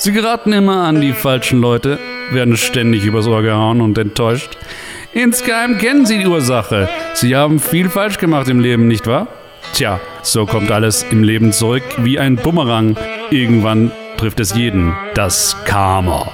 Sie 0.01 0.13
geraten 0.13 0.53
immer 0.53 0.85
an 0.85 1.01
die 1.01 1.11
falschen 1.11 1.59
Leute, 1.59 1.99
werden 2.31 2.55
ständig 2.55 3.03
übers 3.03 3.27
Ohr 3.27 3.41
gehauen 3.41 3.81
und 3.81 3.97
enttäuscht. 3.97 4.57
Insgeheim 5.11 5.77
kennen 5.77 6.05
sie 6.05 6.19
die 6.19 6.25
Ursache. 6.25 6.87
Sie 7.15 7.35
haben 7.35 7.59
viel 7.59 7.89
falsch 7.89 8.17
gemacht 8.17 8.47
im 8.47 8.61
Leben, 8.61 8.87
nicht 8.87 9.07
wahr? 9.07 9.27
Tja, 9.73 9.99
so 10.21 10.45
kommt 10.45 10.71
alles 10.71 11.05
im 11.11 11.21
Leben 11.21 11.51
zurück 11.51 11.83
wie 11.97 12.17
ein 12.17 12.37
Bumerang. 12.37 12.95
Irgendwann 13.29 13.91
trifft 14.15 14.39
es 14.39 14.55
jeden. 14.55 14.95
Das 15.15 15.57
Karma. 15.65 16.31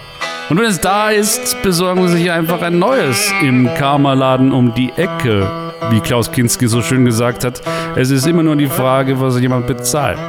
Und 0.51 0.59
wenn 0.59 0.67
es 0.67 0.79
da 0.79 1.09
ist, 1.09 1.59
besorgen 1.63 2.07
Sie 2.07 2.17
sich 2.17 2.31
einfach 2.31 2.61
ein 2.61 2.77
neues 2.77 3.33
im 3.41 3.67
Karma-Laden 3.73 4.51
um 4.51 4.75
die 4.75 4.91
Ecke. 4.95 5.49
Wie 5.89 6.01
Klaus 6.01 6.31
Kinski 6.31 6.67
so 6.67 6.83
schön 6.83 7.03
gesagt 7.03 7.43
hat, 7.43 7.63
es 7.95 8.11
ist 8.11 8.27
immer 8.27 8.43
nur 8.43 8.57
die 8.57 8.67
Frage, 8.67 9.19
was 9.19 9.39
jemand 9.39 9.65
bezahlt. 9.65 10.19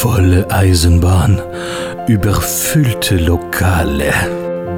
Volle 0.00 0.50
Eisenbahn, 0.50 1.42
überfüllte 2.08 3.16
Lokale. 3.16 4.14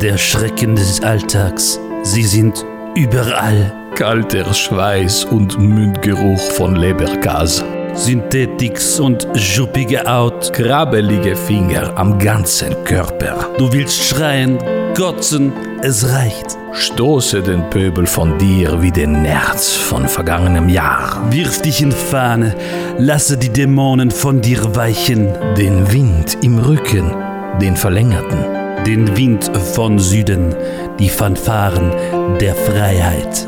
Der 0.00 0.18
Schrecken 0.18 0.74
des 0.74 1.00
Alltags. 1.00 1.78
Sie 2.02 2.24
sind 2.24 2.66
überall. 2.96 3.72
Kalter 3.94 4.52
Schweiß 4.52 5.26
und 5.26 5.60
Mundgeruch 5.60 6.40
von 6.40 6.74
Lebergas. 6.74 7.64
Synthetics 7.94 8.98
und 8.98 9.28
juppige 9.36 10.02
Haut. 10.04 10.52
Krabbelige 10.52 11.36
Finger 11.36 11.96
am 11.96 12.18
ganzen 12.18 12.82
Körper. 12.82 13.48
Du 13.58 13.72
willst 13.72 14.02
schreien, 14.02 14.58
kotzen, 14.96 15.52
es 15.82 16.12
reicht. 16.12 16.58
Stoße 16.74 17.42
den 17.42 17.68
Pöbel 17.68 18.06
von 18.06 18.38
dir 18.38 18.80
wie 18.80 18.90
den 18.90 19.20
Nerz 19.20 19.76
von 19.76 20.08
vergangenem 20.08 20.70
Jahr. 20.70 21.30
Wirf 21.30 21.60
dich 21.60 21.82
in 21.82 21.92
Fahne, 21.92 22.56
lasse 22.98 23.36
die 23.36 23.50
Dämonen 23.50 24.10
von 24.10 24.40
dir 24.40 24.74
weichen. 24.74 25.28
Den 25.56 25.92
Wind 25.92 26.38
im 26.40 26.58
Rücken, 26.58 27.14
den 27.60 27.76
verlängerten. 27.76 28.38
Den 28.86 29.16
Wind 29.16 29.50
von 29.74 29.98
Süden, 29.98 30.54
die 30.98 31.10
Fanfaren 31.10 31.92
der 32.40 32.54
Freiheit. 32.54 33.46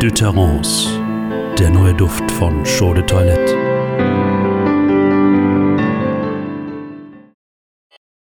De 0.00 0.12
Terrence, 0.12 0.88
der 1.58 1.70
neue 1.70 1.94
Duft 1.94 2.30
von 2.30 2.64
Chaux 2.64 2.94
de 2.94 3.04
Toilette. 3.04 3.57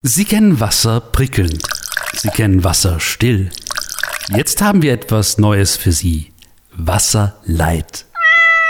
Sie 0.07 0.27
kennen 0.27 0.61
Wasser 0.61 1.01
prickelnd. 1.01 1.63
Sie 2.13 2.29
kennen 2.29 2.63
Wasser 2.63 3.01
still. 3.01 3.49
Jetzt 4.29 4.61
haben 4.61 4.83
wir 4.83 4.93
etwas 4.93 5.39
Neues 5.39 5.79
für 5.79 5.93
Sie. 5.93 6.31
Wasser 6.77 7.37
Light. 7.47 8.05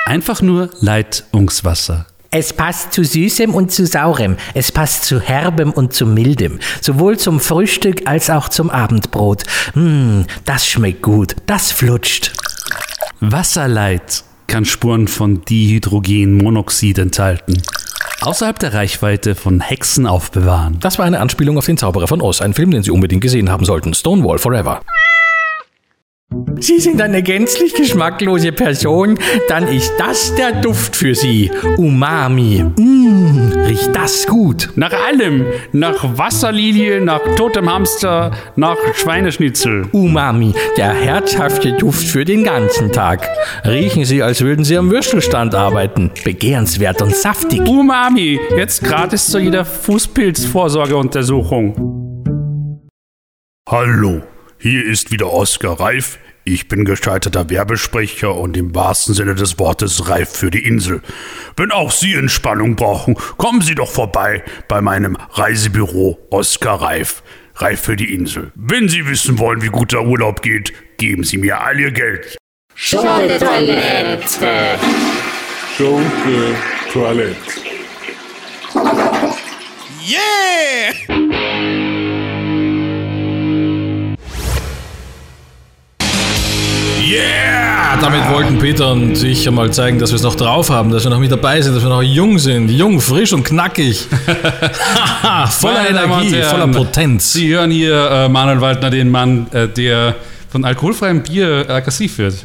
Einfach 0.07 0.43
nur 0.43 0.71
Leitungswasser. 0.79 2.07
Es 2.31 2.53
passt 2.53 2.93
zu 2.93 3.03
Süßem 3.03 3.53
und 3.53 3.73
zu 3.73 3.85
Saurem. 3.85 4.37
Es 4.55 4.71
passt 4.71 5.07
zu 5.07 5.21
Herbem 5.21 5.73
und 5.73 5.93
zu 5.93 6.07
Mildem. 6.07 6.61
Sowohl 6.81 7.19
zum 7.19 7.41
Frühstück 7.41 8.03
als 8.07 8.31
auch 8.31 8.49
zum 8.49 8.71
Abendbrot. 8.71 9.43
Hm, 9.73 10.27
das 10.45 10.69
schmeckt 10.69 11.03
gut. 11.03 11.35
Das 11.47 11.73
flutscht. 11.73 12.33
Wasserlight 13.19 14.23
kann 14.47 14.65
Spuren 14.65 15.09
von 15.09 15.45
Dihydrogenmonoxid 15.45 16.99
enthalten. 16.99 17.61
Außerhalb 18.21 18.59
der 18.59 18.75
Reichweite 18.75 19.35
von 19.35 19.61
Hexen 19.61 20.07
aufbewahren. 20.07 20.79
Das 20.81 20.99
war 20.99 21.05
eine 21.05 21.21
Anspielung 21.21 21.59
auf 21.59 21.67
den 21.67 21.77
Zauberer 21.77 22.07
von 22.07 22.21
Oz, 22.21 22.41
ein 22.41 22.55
Film, 22.55 22.71
den 22.71 22.83
Sie 22.83 22.91
unbedingt 22.91 23.21
gesehen 23.21 23.51
haben 23.51 23.65
sollten. 23.65 23.95
Stonewall 23.95 24.39
Forever. 24.39 24.81
Sie 26.61 26.79
sind 26.81 27.01
eine 27.03 27.23
gänzlich 27.23 27.75
geschmacklose 27.75 28.53
Person, 28.53 29.19
dann 29.49 29.67
ist 29.69 29.93
das 29.99 30.35
der 30.35 30.53
Duft 30.63 30.97
für 30.97 31.15
Sie. 31.15 31.51
Umami. 31.77 32.65
Mmh, 32.79 33.67
riecht 33.67 33.95
das 33.95 34.27
gut. 34.27 34.71
Nach 34.75 34.93
allem. 34.93 35.45
Nach 35.73 36.17
Wasserlilie, 36.17 37.03
nach 37.03 37.21
totem 37.37 37.71
Hamster, 37.71 38.31
nach 38.57 38.79
Schweineschnitzel. 38.95 39.89
Umami, 39.93 40.55
der 40.79 40.95
herzhafte 40.95 41.73
Duft 41.73 42.07
für 42.07 42.25
den 42.25 42.45
ganzen 42.45 42.93
Tag. 42.93 43.29
Riechen 43.67 44.07
Sie, 44.07 44.23
als 44.23 44.41
würden 44.41 44.65
Sie 44.65 44.79
am 44.79 44.91
Würstelstand 44.91 45.55
arbeiten. 45.55 46.13
Begehrenswert 46.25 47.03
und 47.03 47.15
saftig. 47.15 47.61
Umami, 47.69 48.41
jetzt 48.57 48.83
gratis 48.83 49.27
zu 49.27 49.39
jeder 49.39 49.67
Fußpilzvorsorgeuntersuchung. 49.67 51.75
Hallo, 53.69 54.23
hier 54.59 54.87
ist 54.87 55.11
wieder 55.11 55.31
Oskar 55.31 55.79
Reif. 55.79 56.19
Ich 56.47 56.69
bin 56.69 56.85
gescheiterter 56.85 57.49
Werbesprecher 57.49 58.35
und 58.35 58.55
im 58.59 58.75
wahrsten 58.75 59.15
Sinne 59.15 59.35
des 59.35 59.59
Wortes 59.59 60.11
reif 60.11 60.29
für 60.29 60.51
die 60.51 60.67
Insel. 60.67 61.01
Wenn 61.57 61.73
auch 61.73 61.91
Sie 61.91 62.13
Entspannung 62.13 62.77
brauchen, 62.77 63.17
kommen 63.39 63.63
Sie 63.63 63.75
doch 63.75 63.91
vorbei 63.91 64.43
bei 64.69 64.83
meinem 64.83 65.17
Reisebüro 65.31 66.19
Oskar 66.29 66.83
Reif. 66.83 67.23
Reif 67.57 67.81
für 67.81 67.97
die 67.97 68.13
Insel. 68.13 68.53
Wenn 68.57 68.91
Sie 68.91 69.07
wissen 69.07 69.39
wollen, 69.39 69.63
wie 69.63 69.69
gut 69.69 69.93
der 69.93 70.05
Urlaub 70.05 70.43
geht, 70.43 70.75
geben 70.99 71.25
Sie 71.25 71.39
mir 71.39 71.63
all 71.63 71.81
Ihr 71.81 71.93
Geld. 71.93 72.37
Schunke 72.75 73.39
Toilette. 73.39 74.79
Schunke 75.79 76.55
Toilette. 76.93 77.37
Yeah! 80.07 81.24
Yeah! 87.05 87.99
Damit 88.01 88.31
wollten 88.31 88.59
Peter 88.59 88.93
und 88.93 89.23
ich 89.23 89.47
einmal 89.47 89.71
zeigen, 89.73 89.99
dass 89.99 90.11
wir 90.11 90.17
es 90.17 90.23
noch 90.23 90.37
drauf 90.37 90.71
haben, 90.71 90.91
dass 90.91 91.05
wir 91.05 91.11
noch 91.11 91.19
mit 91.19 91.31
dabei 91.31 91.61
sind, 91.61 91.75
dass 91.75 91.83
wir 91.83 91.91
noch 91.91 92.03
jung 92.03 92.39
sind. 92.39 92.71
Jung, 92.71 92.99
frisch 92.99 93.35
und 93.35 93.45
knackig. 93.45 94.07
voller 95.51 95.83
Meine 95.83 95.89
Energie, 95.91 96.35
Herren, 96.35 96.51
voller 96.51 96.69
Potenz. 96.69 97.35
Sie 97.35 97.49
hören 97.55 97.71
hier 97.71 98.11
äh, 98.11 98.29
Manuel 98.29 98.61
Waldner, 98.63 98.89
den 98.89 99.11
Mann, 99.11 99.47
äh, 99.53 99.69
der 99.69 100.17
von 100.49 100.65
alkoholfreiem 100.65 101.23
Bier 101.23 101.67
aggressiv 101.69 102.17
wird. 102.17 102.37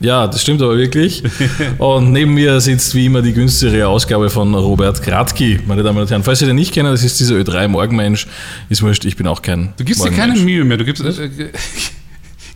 Ja, 0.00 0.26
das 0.26 0.42
stimmt 0.42 0.60
aber 0.60 0.76
wirklich. 0.76 1.22
Und 1.78 2.12
neben 2.12 2.34
mir 2.34 2.60
sitzt 2.60 2.94
wie 2.94 3.06
immer 3.06 3.22
die 3.22 3.32
günstigere 3.32 3.86
Ausgabe 3.86 4.28
von 4.28 4.54
Robert 4.54 5.00
Kratki, 5.02 5.60
meine 5.66 5.82
Damen 5.82 5.98
und 5.98 6.10
Herren. 6.10 6.22
Falls 6.22 6.40
Sie 6.40 6.46
den 6.46 6.56
nicht 6.56 6.74
kennen, 6.74 6.90
das 6.90 7.02
ist 7.02 7.18
dieser 7.18 7.36
Ö3-Morgenmensch. 7.36 8.26
Ist 8.68 8.82
wurscht, 8.82 9.06
ich 9.06 9.16
bin 9.16 9.26
auch 9.26 9.40
kein 9.40 9.72
Du 9.78 9.84
gibst 9.84 10.04
dir 10.04 10.10
keine 10.10 10.34
Mühe 10.34 10.64
mehr. 10.64 10.76
Du 10.76 10.84
gibst. 10.84 11.02
Äh, 11.02 11.24
äh, 11.24 11.50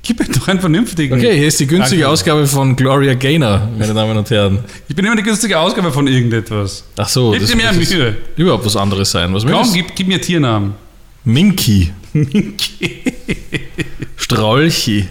gib 0.06 0.20
mir 0.20 0.26
doch 0.26 0.46
einen 0.48 0.60
vernünftigen. 0.60 1.14
Okay, 1.18 1.36
hier 1.36 1.48
ist 1.48 1.58
die 1.58 1.66
günstige 1.66 2.02
Danke. 2.02 2.12
Ausgabe 2.12 2.46
von 2.46 2.76
Gloria 2.76 3.14
Gaynor, 3.14 3.68
meine 3.76 3.92
Damen 3.92 4.16
und 4.16 4.30
Herren. 4.30 4.60
Ich 4.88 4.94
bin 4.94 5.04
immer 5.04 5.16
die 5.16 5.22
günstige 5.22 5.58
Ausgabe 5.58 5.90
von 5.92 6.06
irgendetwas. 6.06 6.84
Ach 6.96 7.08
so, 7.08 7.32
Gib 7.32 7.44
dir 7.44 7.56
mehr 7.56 7.72
Mühe. 7.72 8.16
überhaupt 8.36 8.64
was 8.64 8.76
anderes 8.76 9.10
sein. 9.10 9.34
Was 9.34 9.44
Komm, 9.44 9.72
gib, 9.72 9.94
gib 9.96 10.06
mir 10.06 10.20
Tiernamen. 10.20 10.74
Minky. 11.24 11.92
Strolchi. 14.16 15.08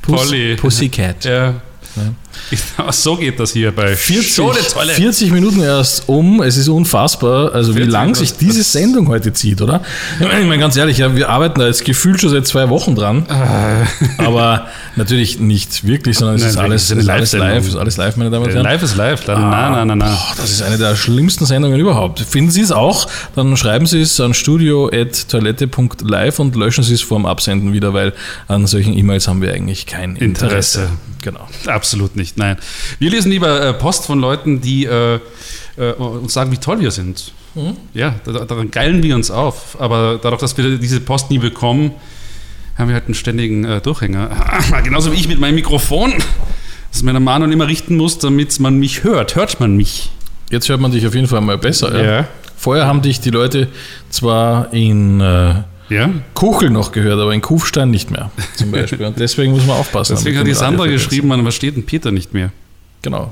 Puss, 0.00 0.28
Polly. 0.28 0.56
Pussycat. 0.56 1.24
Ja. 1.24 1.54
Genau, 1.94 2.14
so 2.90 3.16
geht 3.16 3.40
das 3.40 3.52
hier 3.52 3.72
bei 3.72 3.96
40, 3.96 4.34
Show 4.34 4.52
de 4.52 4.62
Toilette. 4.62 5.00
40 5.00 5.32
Minuten 5.32 5.62
erst 5.62 6.08
um, 6.08 6.42
es 6.42 6.56
ist 6.56 6.68
unfassbar, 6.68 7.54
also 7.54 7.72
wie 7.72 7.78
40 7.78 7.92
lang 7.92 8.14
sich 8.14 8.36
diese 8.36 8.62
Sendung 8.62 9.08
heute 9.08 9.32
zieht, 9.32 9.62
oder? 9.62 9.82
Ich 10.20 10.26
meine, 10.26 10.58
ganz 10.58 10.76
ehrlich, 10.76 10.98
ja, 10.98 11.14
wir 11.14 11.28
arbeiten 11.28 11.60
da 11.60 11.66
jetzt 11.66 11.84
gefühlt 11.84 12.20
schon 12.20 12.30
seit 12.30 12.46
zwei 12.46 12.68
Wochen 12.68 12.94
dran, 12.94 13.26
aber 14.18 14.68
natürlich 14.96 15.40
nicht 15.40 15.86
wirklich, 15.86 16.18
sondern 16.18 16.36
es 16.36 16.42
Nein, 16.42 16.50
ist 16.50 16.56
alles, 16.58 16.90
es 16.90 16.98
ist 16.98 17.08
alles 17.08 17.32
live, 17.32 17.68
ist 17.68 17.76
alles 17.76 17.96
live, 17.96 18.16
meine 18.16 18.30
Damen 18.30 18.46
und 18.46 18.52
Herren. 18.52 18.64
Live 18.64 18.82
ist 18.82 18.96
live. 18.96 19.22
Na, 19.26 19.70
na, 19.70 19.84
na, 19.84 19.94
na. 19.94 20.06
Boah, 20.06 20.34
das 20.36 20.50
ist 20.50 20.62
eine 20.62 20.78
der 20.78 20.96
schlimmsten 20.96 21.46
Sendungen 21.46 21.78
überhaupt. 21.78 22.20
Finden 22.20 22.50
Sie 22.50 22.60
es 22.60 22.72
auch, 22.72 23.08
dann 23.34 23.56
schreiben 23.56 23.86
Sie 23.86 24.00
es 24.00 24.20
an 24.20 24.34
studio.toilette.live 24.34 26.38
und 26.38 26.56
löschen 26.56 26.84
Sie 26.84 26.94
es 26.94 27.02
vor 27.02 27.18
dem 27.18 27.26
Absenden 27.26 27.72
wieder, 27.72 27.94
weil 27.94 28.12
an 28.48 28.66
solchen 28.66 28.96
E-Mails 28.96 29.28
haben 29.28 29.42
wir 29.42 29.52
eigentlich 29.52 29.86
kein 29.86 30.16
Interesse. 30.16 30.52
Interesse. 30.52 30.88
Genau. 31.22 31.48
Absolut 31.66 32.16
nicht, 32.16 32.21
nein. 32.36 32.56
Wir 32.98 33.10
lesen 33.10 33.30
lieber 33.30 33.60
äh, 33.60 33.72
Post 33.74 34.06
von 34.06 34.20
Leuten, 34.20 34.60
die 34.60 34.84
äh, 34.86 35.18
äh, 35.76 35.92
uns 35.92 36.32
sagen, 36.32 36.50
wie 36.52 36.56
toll 36.58 36.80
wir 36.80 36.90
sind. 36.90 37.32
Mhm. 37.54 37.76
Ja, 37.94 38.14
da- 38.24 38.44
daran 38.44 38.70
geilen 38.70 39.02
wir 39.02 39.14
uns 39.14 39.30
auf. 39.30 39.76
Aber 39.80 40.18
dadurch, 40.22 40.40
dass 40.40 40.56
wir 40.56 40.78
diese 40.78 41.00
Post 41.00 41.30
nie 41.30 41.38
bekommen, 41.38 41.92
haben 42.78 42.88
wir 42.88 42.94
halt 42.94 43.04
einen 43.06 43.14
ständigen 43.14 43.64
äh, 43.64 43.80
Durchhänger. 43.80 44.30
Genauso 44.84 45.12
wie 45.12 45.16
ich 45.16 45.28
mit 45.28 45.38
meinem 45.38 45.56
Mikrofon, 45.56 46.14
das 46.90 47.02
der 47.02 47.20
Manuel 47.20 47.52
immer 47.52 47.68
richten 47.68 47.96
muss, 47.96 48.18
damit 48.18 48.58
man 48.60 48.78
mich 48.78 49.04
hört. 49.04 49.36
Hört 49.36 49.60
man 49.60 49.76
mich? 49.76 50.10
Jetzt 50.50 50.68
hört 50.68 50.80
man 50.80 50.90
dich 50.92 51.06
auf 51.06 51.14
jeden 51.14 51.26
Fall 51.26 51.40
mal 51.40 51.58
besser. 51.58 51.94
Ja. 52.02 52.12
Ja. 52.20 52.28
Vorher 52.56 52.86
haben 52.86 53.02
dich 53.02 53.20
die 53.20 53.30
Leute 53.30 53.68
zwar 54.08 54.72
in 54.72 55.20
äh, 55.20 55.54
Ja? 55.92 56.10
Kuchel 56.34 56.70
noch 56.70 56.92
gehört, 56.92 57.20
aber 57.20 57.32
in 57.34 57.40
Kufstein 57.40 57.90
nicht 57.90 58.10
mehr, 58.10 58.30
zum 58.54 58.70
Beispiel. 58.70 59.04
Und 59.04 59.18
deswegen 59.18 59.52
muss 59.52 59.66
man 59.66 59.76
aufpassen. 59.76 60.14
Deswegen 60.16 60.38
hat 60.38 60.46
die 60.46 60.54
Sandra 60.54 60.86
geschrieben, 60.86 61.28
man 61.28 61.42
versteht 61.42 61.76
den 61.76 61.84
Peter 61.84 62.10
nicht 62.10 62.32
mehr. 62.34 62.50
Genau. 63.02 63.30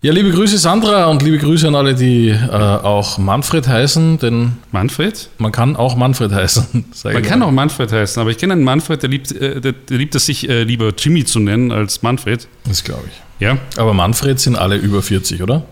Ja, 0.00 0.12
liebe 0.12 0.30
Grüße 0.30 0.58
Sandra 0.58 1.06
und 1.06 1.22
liebe 1.22 1.38
Grüße 1.38 1.66
an 1.66 1.74
alle, 1.74 1.92
die 1.92 2.28
äh, 2.28 2.52
auch 2.52 3.18
Manfred 3.18 3.66
heißen, 3.66 4.20
denn 4.20 4.52
Manfred? 4.70 5.28
man 5.38 5.50
kann 5.50 5.74
auch 5.74 5.96
Manfred 5.96 6.30
heißen. 6.30 6.66
Man 7.02 7.16
ich 7.16 7.28
kann 7.28 7.42
auch 7.42 7.50
Manfred 7.50 7.90
heißen, 7.90 8.20
aber 8.20 8.30
ich 8.30 8.38
kenne 8.38 8.52
einen 8.52 8.62
Manfred, 8.62 9.02
der 9.02 9.10
liebt, 9.10 9.32
äh, 9.32 9.60
der, 9.60 9.72
der 9.72 9.98
liebt 9.98 10.14
es 10.14 10.26
sich 10.26 10.48
äh, 10.48 10.62
lieber 10.62 10.92
Jimmy 10.96 11.24
zu 11.24 11.40
nennen 11.40 11.72
als 11.72 12.02
Manfred. 12.02 12.46
Das 12.64 12.84
glaube 12.84 13.04
ich. 13.08 13.22
Ja, 13.40 13.58
Aber 13.76 13.92
Manfred 13.92 14.38
sind 14.38 14.56
alle 14.56 14.76
über 14.76 15.02
40, 15.02 15.42
oder? 15.42 15.64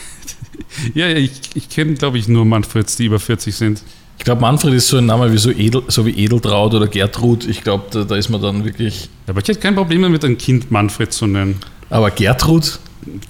ja, 0.94 1.06
ja 1.06 1.16
ich, 1.16 1.30
ich 1.54 1.68
kenne, 1.68 1.94
glaube 1.94 2.18
ich, 2.18 2.26
nur 2.26 2.44
Manfreds, 2.44 2.96
die 2.96 3.04
über 3.04 3.20
40 3.20 3.54
sind. 3.54 3.82
Ich 4.18 4.24
glaube, 4.24 4.40
Manfred 4.40 4.74
ist 4.74 4.88
so 4.88 4.98
ein 4.98 5.06
Name 5.06 5.32
wie 5.32 5.38
so, 5.38 5.50
Edel, 5.50 5.82
so 5.88 6.04
wie 6.06 6.10
Edeltraut 6.10 6.74
oder 6.74 6.88
Gertrud. 6.88 7.46
Ich 7.46 7.62
glaube, 7.62 7.84
da, 7.90 8.04
da 8.04 8.16
ist 8.16 8.28
man 8.28 8.40
dann 8.40 8.64
wirklich. 8.64 9.08
Aber 9.26 9.40
ich 9.40 9.48
hätte 9.48 9.60
kein 9.60 9.74
Problem 9.74 10.02
damit, 10.02 10.24
ein 10.24 10.38
Kind 10.38 10.70
Manfred 10.70 11.12
zu 11.12 11.26
nennen. 11.26 11.56
Aber 11.90 12.10
Gertrud? 12.10 12.78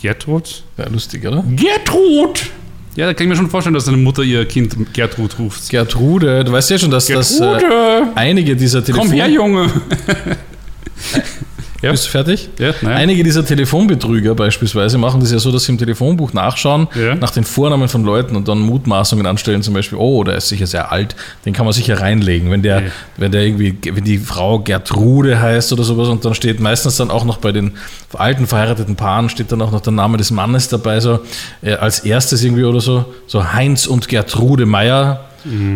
Gertrud? 0.01 0.63
Ja, 0.79 0.89
lustig, 0.89 1.27
oder? 1.27 1.45
Gertrud! 1.49 2.51
Ja, 2.95 3.05
da 3.05 3.13
kann 3.13 3.27
ich 3.27 3.29
mir 3.29 3.37
schon 3.37 3.51
vorstellen, 3.51 3.75
dass 3.75 3.85
deine 3.85 3.99
Mutter 3.99 4.23
ihr 4.23 4.47
Kind 4.47 4.75
Gertrud 4.95 5.39
ruft. 5.39 5.69
Gertrude, 5.69 6.45
du 6.45 6.53
weißt 6.53 6.71
ja 6.71 6.79
schon, 6.79 6.91
dass 6.91 7.07
das 7.07 7.39
äh, 7.39 7.41
Gertrude! 7.41 8.09
einige 8.15 8.57
dieser 8.57 8.83
Telefon... 8.83 9.09
Komm 9.09 9.15
her, 9.15 9.29
Junge! 9.29 9.71
Ja. 11.83 11.91
Bist 11.91 12.07
du 12.07 12.11
fertig? 12.11 12.49
Ja, 12.59 12.73
nein. 12.81 12.93
Einige 12.97 13.23
dieser 13.23 13.45
Telefonbetrüger 13.45 14.35
beispielsweise 14.35 14.97
machen 14.97 15.21
das 15.21 15.31
ja 15.31 15.39
so, 15.39 15.53
dass 15.53 15.65
sie 15.65 15.73
im 15.73 15.79
Telefonbuch 15.79 16.33
nachschauen 16.33 16.89
Ja. 16.95 17.15
nach 17.15 17.31
den 17.31 17.45
Vornamen 17.45 17.89
von 17.89 18.03
Leuten 18.03 18.35
und 18.35 18.49
dann 18.49 18.59
Mutmaßungen 18.61 19.27
anstellen, 19.27 19.63
zum 19.63 19.75
Beispiel, 19.75 19.99
oh, 19.99 20.25
der 20.25 20.37
ist 20.37 20.49
sicher 20.49 20.67
sehr 20.67 20.91
alt, 20.91 21.15
den 21.45 21.53
kann 21.53 21.67
man 21.67 21.75
sicher 21.75 22.01
reinlegen. 22.01 22.51
Wenn 22.51 22.63
der, 22.63 22.81
Ja. 22.81 22.87
wenn 23.19 23.31
der 23.31 23.43
irgendwie, 23.45 23.77
wenn 23.93 24.05
die 24.05 24.19
Frau 24.19 24.59
Gertrude 24.61 25.41
heißt 25.41 25.73
oder 25.73 25.85
sowas 25.85 26.09
und 26.09 26.25
dann 26.25 26.35
steht 26.35 26.61
meistens 26.61 26.97
dann 26.97 27.11
auch 27.11 27.25
noch 27.25 27.37
bei 27.39 27.53
den 27.53 27.73
alten 28.15 28.47
verheirateten 28.47 28.97
Paaren 28.97 29.29
steht 29.29 29.53
dann 29.53 29.61
auch 29.61 29.71
noch 29.73 29.83
der 29.83 29.93
Name 29.93 30.17
des 30.17 30.31
Mannes 30.31 30.69
dabei, 30.69 31.01
so 31.01 31.21
äh, 31.63 31.75
als 31.75 32.01
erstes 32.01 32.43
irgendwie 32.43 32.65
oder 32.65 32.81
so, 32.81 33.05
so 33.27 33.53
Heinz 33.53 33.87
und 33.87 34.09
Gertrude 34.09 34.65
Meier 34.65 35.26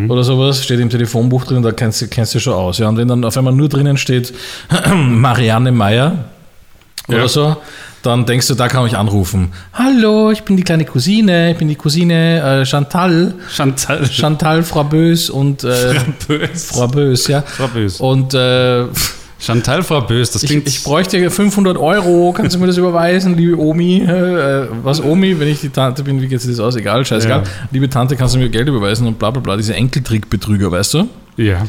oder 0.08 0.24
sowas, 0.24 0.64
steht 0.64 0.80
im 0.80 0.90
Telefonbuch 0.90 1.44
drin, 1.44 1.62
da 1.62 1.72
kennst 1.72 2.00
du, 2.02 2.08
kennst 2.08 2.34
du 2.34 2.40
schon 2.40 2.54
aus. 2.54 2.78
Ja, 2.78 2.88
und 2.88 2.96
wenn 2.96 3.08
dann 3.08 3.24
auf 3.24 3.36
einmal 3.36 3.52
nur 3.52 3.68
drinnen 3.68 3.96
steht 3.96 4.32
Marianne 4.94 5.72
Meier 5.72 6.24
oder 7.08 7.18
Ja. 7.18 7.28
so, 7.28 7.56
dann 8.02 8.24
denkst 8.24 8.46
du, 8.48 8.54
da 8.54 8.68
kann 8.68 8.86
ich 8.86 8.96
anrufen. 8.96 9.52
Hallo, 9.74 10.30
ich 10.30 10.42
bin 10.42 10.56
die 10.56 10.62
kleine 10.62 10.84
Cousine, 10.86 11.50
ich 11.52 11.58
bin 11.58 11.68
die 11.68 11.74
Cousine 11.76 12.60
äh, 12.62 12.64
Chantal. 12.66 13.34
Chantal. 13.50 14.06
Chantal, 14.10 14.62
Frau 14.62 14.84
Bös 14.84 15.28
und 15.28 15.64
äh, 15.64 15.94
Bös. 16.26 16.66
Frau 16.72 16.88
Bös, 16.88 17.26
ja. 17.26 17.42
Frau 17.42 17.68
Bös. 17.68 18.00
Und 18.00 18.32
äh, 18.34 18.84
Chantal 19.40 19.82
Frau 19.82 20.02
Bös, 20.02 20.30
das 20.30 20.42
ich, 20.42 20.50
klingt. 20.50 20.68
ich 20.68 20.82
bräuchte 20.84 21.30
500 21.30 21.76
Euro, 21.78 22.32
kannst 22.32 22.54
du 22.54 22.60
mir 22.60 22.66
das 22.66 22.76
überweisen, 22.76 23.36
liebe 23.36 23.58
Omi? 23.58 24.02
Äh, 24.02 24.68
was 24.82 25.02
Omi, 25.02 25.40
wenn 25.40 25.48
ich 25.48 25.60
die 25.60 25.70
Tante 25.70 26.02
bin, 26.04 26.20
wie 26.20 26.28
geht 26.28 26.40
sich 26.40 26.50
das 26.50 26.60
aus? 26.60 26.76
Egal, 26.76 27.04
scheißegal. 27.04 27.42
Ja. 27.44 27.50
Liebe 27.70 27.88
Tante, 27.88 28.16
kannst 28.16 28.34
du 28.34 28.38
mir 28.38 28.50
Geld 28.50 28.68
überweisen 28.68 29.06
und 29.06 29.18
bla 29.18 29.30
bla 29.30 29.40
bla, 29.40 29.56
diese 29.56 29.74
Enkeltrickbetrüger, 29.74 30.70
weißt 30.70 30.94
du? 30.94 31.08
ja. 31.36 31.66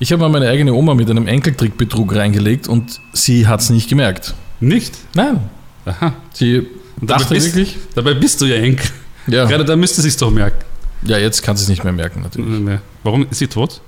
Ich 0.00 0.12
habe 0.12 0.20
mal 0.22 0.28
meine 0.28 0.48
eigene 0.48 0.74
Oma 0.74 0.94
mit 0.94 1.10
einem 1.10 1.26
Enkeltrickbetrug 1.26 2.14
reingelegt 2.14 2.68
und 2.68 3.00
sie 3.12 3.48
hat 3.48 3.58
es 3.62 3.70
nicht 3.70 3.88
gemerkt. 3.88 4.32
Nicht? 4.60 4.94
Nein. 5.16 5.40
Aha. 5.86 6.12
Sie 6.34 6.58
Und 7.00 7.10
dabei 7.10 7.22
dachte 7.22 7.34
bist, 7.34 7.46
wirklich, 7.48 7.76
Dabei 7.96 8.14
bist 8.14 8.40
du 8.40 8.44
ja 8.46 8.54
Enkel. 8.56 8.88
ja, 9.26 9.44
Gerade 9.46 9.64
da 9.64 9.74
müsste 9.74 10.00
sie 10.00 10.06
es 10.08 10.16
doch 10.16 10.30
merken. 10.30 10.64
ja, 11.04 11.18
jetzt 11.18 11.42
kann 11.42 11.56
sie 11.56 11.64
es 11.64 11.68
nicht 11.68 11.82
mehr 11.82 11.92
merken 11.92 12.20
natürlich. 12.22 12.60
Nee. 12.60 12.78
Warum 13.02 13.26
ist 13.28 13.38
sie 13.40 13.48
tot? 13.48 13.80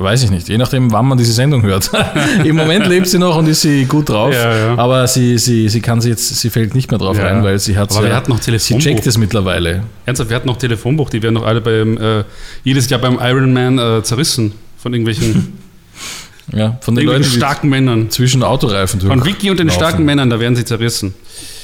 Weiß 0.00 0.22
ich 0.22 0.30
nicht, 0.30 0.48
je 0.48 0.56
nachdem, 0.58 0.92
wann 0.92 1.06
man 1.08 1.18
diese 1.18 1.32
Sendung 1.32 1.62
hört. 1.62 1.90
Im 2.44 2.54
Moment 2.56 2.86
lebt 2.86 3.08
sie 3.08 3.18
noch 3.18 3.36
und 3.36 3.48
ist 3.48 3.62
sie 3.62 3.84
gut 3.84 4.08
drauf, 4.08 4.32
Ja, 4.32 4.56
ja. 4.56 4.74
aber 4.78 5.06
sie, 5.08 5.38
sie, 5.38 5.68
sie 5.68 5.80
kann 5.80 6.00
sie 6.00 6.10
jetzt, 6.10 6.36
sie 6.36 6.50
fällt 6.50 6.74
nicht 6.74 6.90
mehr 6.90 6.98
drauf 6.98 7.18
Ja. 7.18 7.24
rein, 7.26 7.42
weil 7.42 7.58
sie 7.58 7.76
hat 7.76 7.90
Aber 7.96 8.04
wir 8.06 8.14
hatten 8.14 8.30
noch 8.30 8.38
sie 8.38 8.44
Telefonbuch. 8.52 8.82
checkt 8.84 9.06
es 9.08 9.18
mittlerweile. 9.18 9.82
Ernsthaft, 10.06 10.30
wir 10.30 10.36
hatten 10.36 10.46
noch 10.46 10.56
Telefonbuch, 10.58 11.10
die 11.10 11.20
werden 11.22 11.34
doch 11.34 11.44
alle 11.44 11.60
beim, 11.60 11.96
äh, 11.98 12.24
jedes 12.62 12.88
Jahr 12.88 13.00
beim 13.00 13.18
Ironman 13.20 13.78
äh, 13.78 14.02
zerrissen. 14.04 14.52
Von 14.78 14.92
irgendwelchen 14.94 15.58
Ja, 16.54 16.78
von 16.80 16.94
den 16.94 17.04
Leuten, 17.04 17.24
starken 17.24 17.68
Männern. 17.68 18.08
zwischen 18.10 18.42
Autoreifen 18.42 19.00
durch. 19.00 19.12
Von 19.12 19.24
Vicky 19.26 19.50
und 19.50 19.58
den 19.58 19.66
laufen. 19.66 19.78
starken 19.80 20.04
Männern, 20.04 20.30
da 20.30 20.38
werden 20.40 20.56
sie 20.56 20.64
zerrissen. 20.64 21.12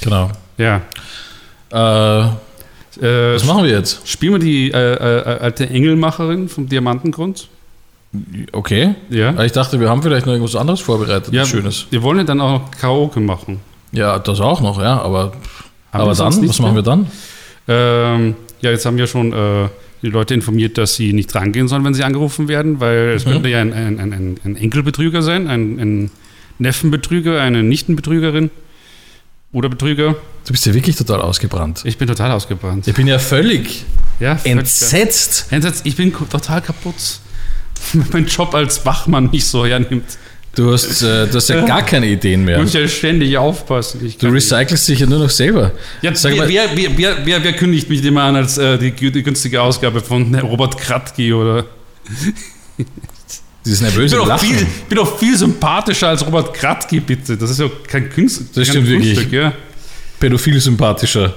Genau. 0.02 0.30
Ja. 0.58 0.82
Äh, 1.72 2.28
Äh, 3.00 3.34
was 3.34 3.44
machen 3.44 3.64
wir 3.64 3.70
jetzt? 3.72 4.06
Spielen 4.08 4.34
wir 4.34 4.38
die 4.38 4.70
äh, 4.70 4.76
äh, 4.76 5.38
alte 5.40 5.68
Engelmacherin 5.68 6.48
vom 6.48 6.68
Diamantengrund? 6.68 7.48
Okay. 8.52 8.94
Ja. 9.10 9.30
Aber 9.30 9.44
Ich 9.44 9.52
dachte, 9.52 9.80
wir 9.80 9.88
haben 9.90 10.02
vielleicht 10.02 10.26
noch 10.26 10.32
irgendwas 10.32 10.56
anderes 10.56 10.80
vorbereitet, 10.80 11.32
Ja, 11.34 11.44
Schönes. 11.44 11.86
Wir 11.90 12.02
wollen 12.02 12.18
ja 12.18 12.24
dann 12.24 12.40
auch 12.40 12.60
noch 12.60 12.70
Karaoke 12.70 13.20
machen. 13.20 13.60
Ja, 13.92 14.18
das 14.18 14.40
auch 14.40 14.60
noch, 14.60 14.80
ja, 14.80 15.00
aber, 15.00 15.32
Haben 15.92 16.02
aber 16.02 16.14
dann, 16.14 16.48
was 16.48 16.58
machen 16.58 16.74
wir 16.74 16.82
dann? 16.82 17.06
Ähm, 17.68 18.34
ja, 18.60 18.70
jetzt 18.70 18.84
haben 18.86 18.96
wir 18.96 19.06
schon 19.06 19.32
äh, 19.32 19.68
die 20.02 20.08
Leute 20.10 20.34
informiert, 20.34 20.76
dass 20.78 20.94
sie 20.96 21.12
nicht 21.12 21.34
rangehen 21.34 21.68
sollen, 21.68 21.84
wenn 21.84 21.94
sie 21.94 22.04
angerufen 22.04 22.48
werden, 22.48 22.80
weil 22.80 23.10
es 23.16 23.24
Mhm. 23.24 23.30
könnte 23.30 23.48
ja 23.48 23.60
ein, 23.60 23.72
ein, 23.72 23.98
ein, 24.00 24.36
ein, 24.44 24.56
Enkelbetrüger 24.56 25.22
sein, 25.22 25.48
ein, 25.48 26.10
Neffenbetrüger, 26.58 27.40
eine 27.40 27.62
Nichtenbetrügerin 27.62 28.50
oder 29.52 29.68
Betrüger. 29.68 30.14
Du 30.46 30.52
bist 30.52 30.66
ja 30.66 30.74
wirklich 30.74 30.94
total 30.96 31.20
ausgebrannt. 31.20 31.82
Ich 31.84 31.96
bin 31.98 32.06
total 32.06 32.30
ausgebrannt. 32.32 32.86
Ich 32.86 32.94
bin 32.94 33.06
ja 33.06 33.18
völlig 33.18 33.84
Ja, 34.20 34.36
völlig- 34.36 34.58
entsetzt. 34.58 35.46
Entsetzt. 35.50 35.86
Ich 35.86 35.96
bin 35.96 36.12
total 36.12 36.60
kaputt. 36.62 36.94
Mein 38.12 38.26
Job 38.26 38.54
als 38.54 38.84
Wachmann 38.84 39.30
mich 39.30 39.44
so 39.46 39.64
hernimmt. 39.66 40.04
Du 40.54 40.72
hast, 40.72 41.02
äh, 41.02 41.26
du 41.26 41.34
hast 41.34 41.48
ja 41.48 41.64
gar 41.66 41.82
keine 41.84 42.06
Ideen 42.06 42.40
Ich 42.40 42.46
mehr. 42.46 42.60
muss 42.60 42.72
ja 42.74 42.86
ständig 42.86 43.36
aufpassen. 43.36 44.04
Ich 44.06 44.18
Du 44.18 44.28
recycelst 44.28 44.88
dich 44.88 45.00
ja 45.00 45.06
nur 45.06 45.18
noch 45.18 45.30
selber. 45.30 45.72
Ja, 46.00 46.12
wer, 46.22 46.48
wer, 46.48 46.96
wer, 46.96 47.42
wer, 47.44 47.52
kündigt 47.54 47.90
mich 47.90 48.04
immer 48.04 48.22
an 48.22 48.36
als 48.36 48.56
äh, 48.56 48.78
die, 48.78 48.92
die 48.92 49.22
günstige 49.24 49.60
Ausgabe 49.60 50.00
von 50.00 50.32
Robert 50.36 50.78
Kratky 50.78 51.32
oder. 51.32 51.64
dieses 53.64 53.80
Ich 53.80 53.84
nervöse 53.84 54.14
bin, 54.16 54.24
doch 54.24 54.28
Lachen. 54.28 54.48
viel, 54.48 54.56
ich 54.62 54.84
bin 54.84 54.96
doch 54.96 55.18
viel 55.18 55.36
sympathischer 55.36 56.08
als 56.08 56.24
Robert 56.24 56.54
Kratky, 56.54 57.00
bitte. 57.00 57.36
Das 57.36 57.50
ist 57.50 57.58
ja 57.58 57.68
kein 57.88 58.08
Künstler. 58.10 58.46
Das 58.54 58.68
stimmt 58.68 58.86
wirklich. 58.88 59.30
Ja. 59.32 59.52
Pädophil 60.20 60.60
sympathischer. 60.60 61.34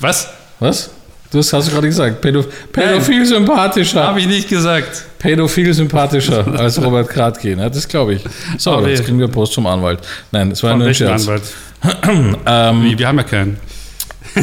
Was? 0.00 0.28
Was? 0.58 0.90
Du 1.30 1.38
hast, 1.38 1.52
du 1.52 1.58
gerade 1.70 1.86
gesagt. 1.86 2.20
Pädo 2.22 2.42
Pädophil 2.72 3.26
sympathischer. 3.26 4.02
Habe 4.06 4.20
ich 4.20 4.26
nicht 4.26 4.48
gesagt. 4.48 5.04
Pädophil 5.18 5.74
sympathischer 5.74 6.46
als 6.58 6.80
Robert 6.82 7.08
Kratky. 7.08 7.54
Ne? 7.54 7.70
Das 7.70 7.86
glaube 7.86 8.14
ich. 8.14 8.22
So, 8.56 8.72
Aber- 8.72 8.88
jetzt 8.88 9.04
kriegen 9.04 9.18
wir 9.18 9.28
Post 9.28 9.54
vom 9.54 9.66
Anwalt. 9.66 10.00
Nein, 10.32 10.50
es 10.52 10.62
war 10.62 10.70
Von 10.70 10.78
nur 10.80 10.88
ein 10.88 10.94
Scherz. 10.94 11.28
Anwalt? 11.28 11.42
ähm, 12.46 12.84
Wie, 12.84 12.98
wir 12.98 13.06
haben 13.06 13.18
ja 13.18 13.24
keinen. 13.24 13.58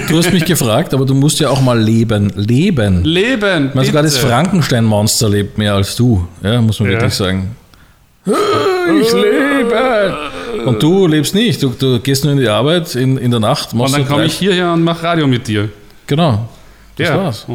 du 0.09 0.17
hast 0.17 0.31
mich 0.31 0.45
gefragt, 0.45 0.93
aber 0.93 1.05
du 1.05 1.15
musst 1.15 1.39
ja 1.39 1.49
auch 1.49 1.61
mal 1.61 1.79
leben. 1.79 2.31
Leben. 2.35 3.03
Leben. 3.03 3.71
Meine, 3.73 3.87
sogar 3.87 4.03
das. 4.03 4.17
Frankenstein-Monster 4.19 5.27
lebt 5.29 5.57
mehr 5.57 5.73
als 5.73 5.95
du. 5.95 6.27
Ja, 6.43 6.61
muss 6.61 6.79
man 6.79 6.89
Ja. 6.91 6.95
wirklich 6.97 7.13
sagen. 7.15 7.55
Ich 8.27 9.11
lebe! 9.13 10.17
Und 10.65 10.81
du 10.81 11.07
lebst 11.07 11.33
nicht. 11.35 11.61
Du, 11.61 11.69
du 11.77 11.99
gehst 11.99 12.23
nur 12.23 12.33
in 12.33 12.39
die 12.39 12.47
Arbeit 12.47 12.95
in, 12.95 13.17
in 13.17 13.31
der 13.31 13.39
Nacht. 13.39 13.73
Und 13.73 13.91
dann 13.91 14.07
komme 14.07 14.25
ich 14.25 14.33
hierher 14.33 14.71
und 14.71 14.83
mache 14.83 15.03
Radio 15.03 15.27
mit 15.27 15.47
dir. 15.47 15.69
Genau. 16.07 16.47
Das 16.97 17.09
Ja. 17.09 17.17
war's. 17.17 17.45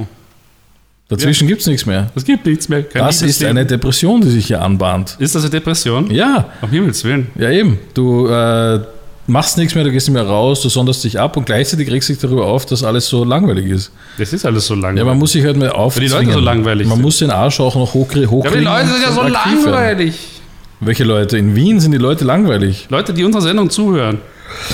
Dazwischen 1.09 1.49
gibt's 1.49 1.67
nichts 1.67 1.87
mehr. 1.87 2.11
Es 2.15 2.25
gibt 2.25 2.47
nichts 2.47 2.69
mehr. 2.69 2.85
Kein 2.85 3.03
Das 3.05 3.21
ist 3.23 3.43
eine 3.45 3.67
Depression, 3.67 4.21
die 4.21 4.29
sich 4.31 4.47
hier 4.47 4.63
anbahnt. 4.63 5.17
Ist 5.19 5.35
das 5.35 5.43
eine 5.43 5.51
Depression? 5.51 6.09
Ja. 6.11 6.47
Um 6.63 6.71
Himmels 6.71 7.03
Willen. 7.03 7.27
Ja, 7.37 7.51
eben. 7.51 7.81
Du 7.95 8.29
äh, 8.29 8.79
machst 9.27 9.59
nichts 9.59 9.75
mehr, 9.75 9.83
du 9.83 9.91
gehst 9.91 10.07
nicht 10.07 10.15
mehr 10.15 10.23
raus, 10.27 10.63
du 10.63 10.69
sonderst 10.69 11.03
dich 11.03 11.19
ab 11.19 11.37
und 11.37 11.47
gleichzeitig 11.47 11.91
regst 11.91 12.11
dich 12.11 12.19
darüber 12.19 12.47
auf, 12.47 12.65
dass 12.67 12.85
alles 12.85 13.09
so 13.09 13.25
langweilig 13.25 13.67
ist. 13.67 13.91
Das 14.19 14.33
ist 14.33 14.47
alles 14.47 14.67
so 14.67 14.75
langweilig. 14.75 14.99
Ja, 14.99 15.05
man 15.05 15.19
muss 15.19 15.33
sich 15.33 15.45
halt 15.45 15.57
mal 15.57 15.65
Weil 15.71 15.73
aufzwingen. 15.73 16.11
die 16.11 16.17
Leute 16.27 16.33
so 16.33 16.39
langweilig 16.41 16.87
Man 16.87 16.97
sind. 16.99 17.03
muss 17.03 17.19
den 17.19 17.31
Arsch 17.33 17.59
auch 17.59 17.75
noch 17.75 17.93
hochkriegen. 17.93 18.31
Ja, 18.31 18.47
aber 18.47 18.57
die 18.57 18.65
Leute 18.65 18.87
sind 18.87 19.03
ja 19.03 19.13
so 19.13 19.23
langweilig. 19.23 20.15
Welche 20.79 21.03
Leute? 21.05 21.37
In 21.39 21.57
Wien 21.57 21.81
sind 21.81 21.91
die 21.91 21.99
Leute 21.99 22.25
langweilig. 22.25 22.87
Leute, 22.89 23.13
die 23.13 23.25
unserer 23.25 23.43
Sendung 23.43 23.69
zuhören, 23.69 24.19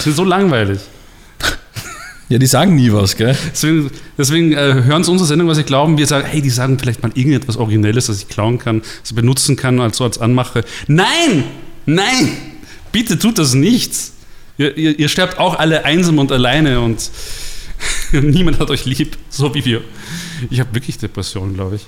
sind 0.00 0.14
so 0.14 0.22
langweilig. 0.22 0.81
Ja, 2.29 2.39
die 2.39 2.47
sagen 2.47 2.75
nie 2.75 2.93
was, 2.93 3.17
gell? 3.17 3.37
Deswegen, 3.53 3.91
deswegen 4.19 4.53
äh, 4.53 4.83
hören 4.85 5.05
sie 5.05 5.11
unsere 5.12 5.29
Sendung, 5.29 5.47
was 5.47 5.59
sie 5.59 5.62
glauben. 5.62 5.97
Wir 5.97 6.07
sagen, 6.09 6.27
hey, 6.27 6.43
die 6.43 6.51
sagen 6.51 6.77
vielleicht 6.79 7.03
mal 7.03 7.12
irgendetwas 7.15 7.57
Originelles, 7.57 8.07
das 8.07 8.19
ich 8.19 8.29
klauen 8.29 8.59
kann, 8.59 8.81
das 8.81 9.11
ich 9.11 9.15
benutzen 9.15 9.55
kann, 9.55 9.81
als 9.81 9.99
so 9.99 10.05
als 10.05 10.19
Anmache. 10.19 10.65
Nein! 10.89 11.45
Nein! 11.87 12.33
Bitte 12.91 13.19
tut 13.19 13.39
das 13.39 13.55
nicht! 13.55 13.93
Ihr, 14.59 14.77
ihr, 14.77 14.99
ihr 14.99 15.09
sterbt 15.09 15.39
auch 15.39 15.57
alle 15.59 15.85
einsam 15.85 16.19
und 16.19 16.33
alleine 16.33 16.81
und 16.81 17.11
niemand 18.12 18.59
hat 18.59 18.71
euch 18.71 18.87
lieb, 18.87 19.17
so 19.29 19.55
wie 19.55 19.65
wir. 19.65 19.83
Ich 20.51 20.59
habe 20.59 20.75
wirklich 20.75 20.99
Depressionen, 20.99 21.55
glaube 21.55 21.77
ich. 21.77 21.87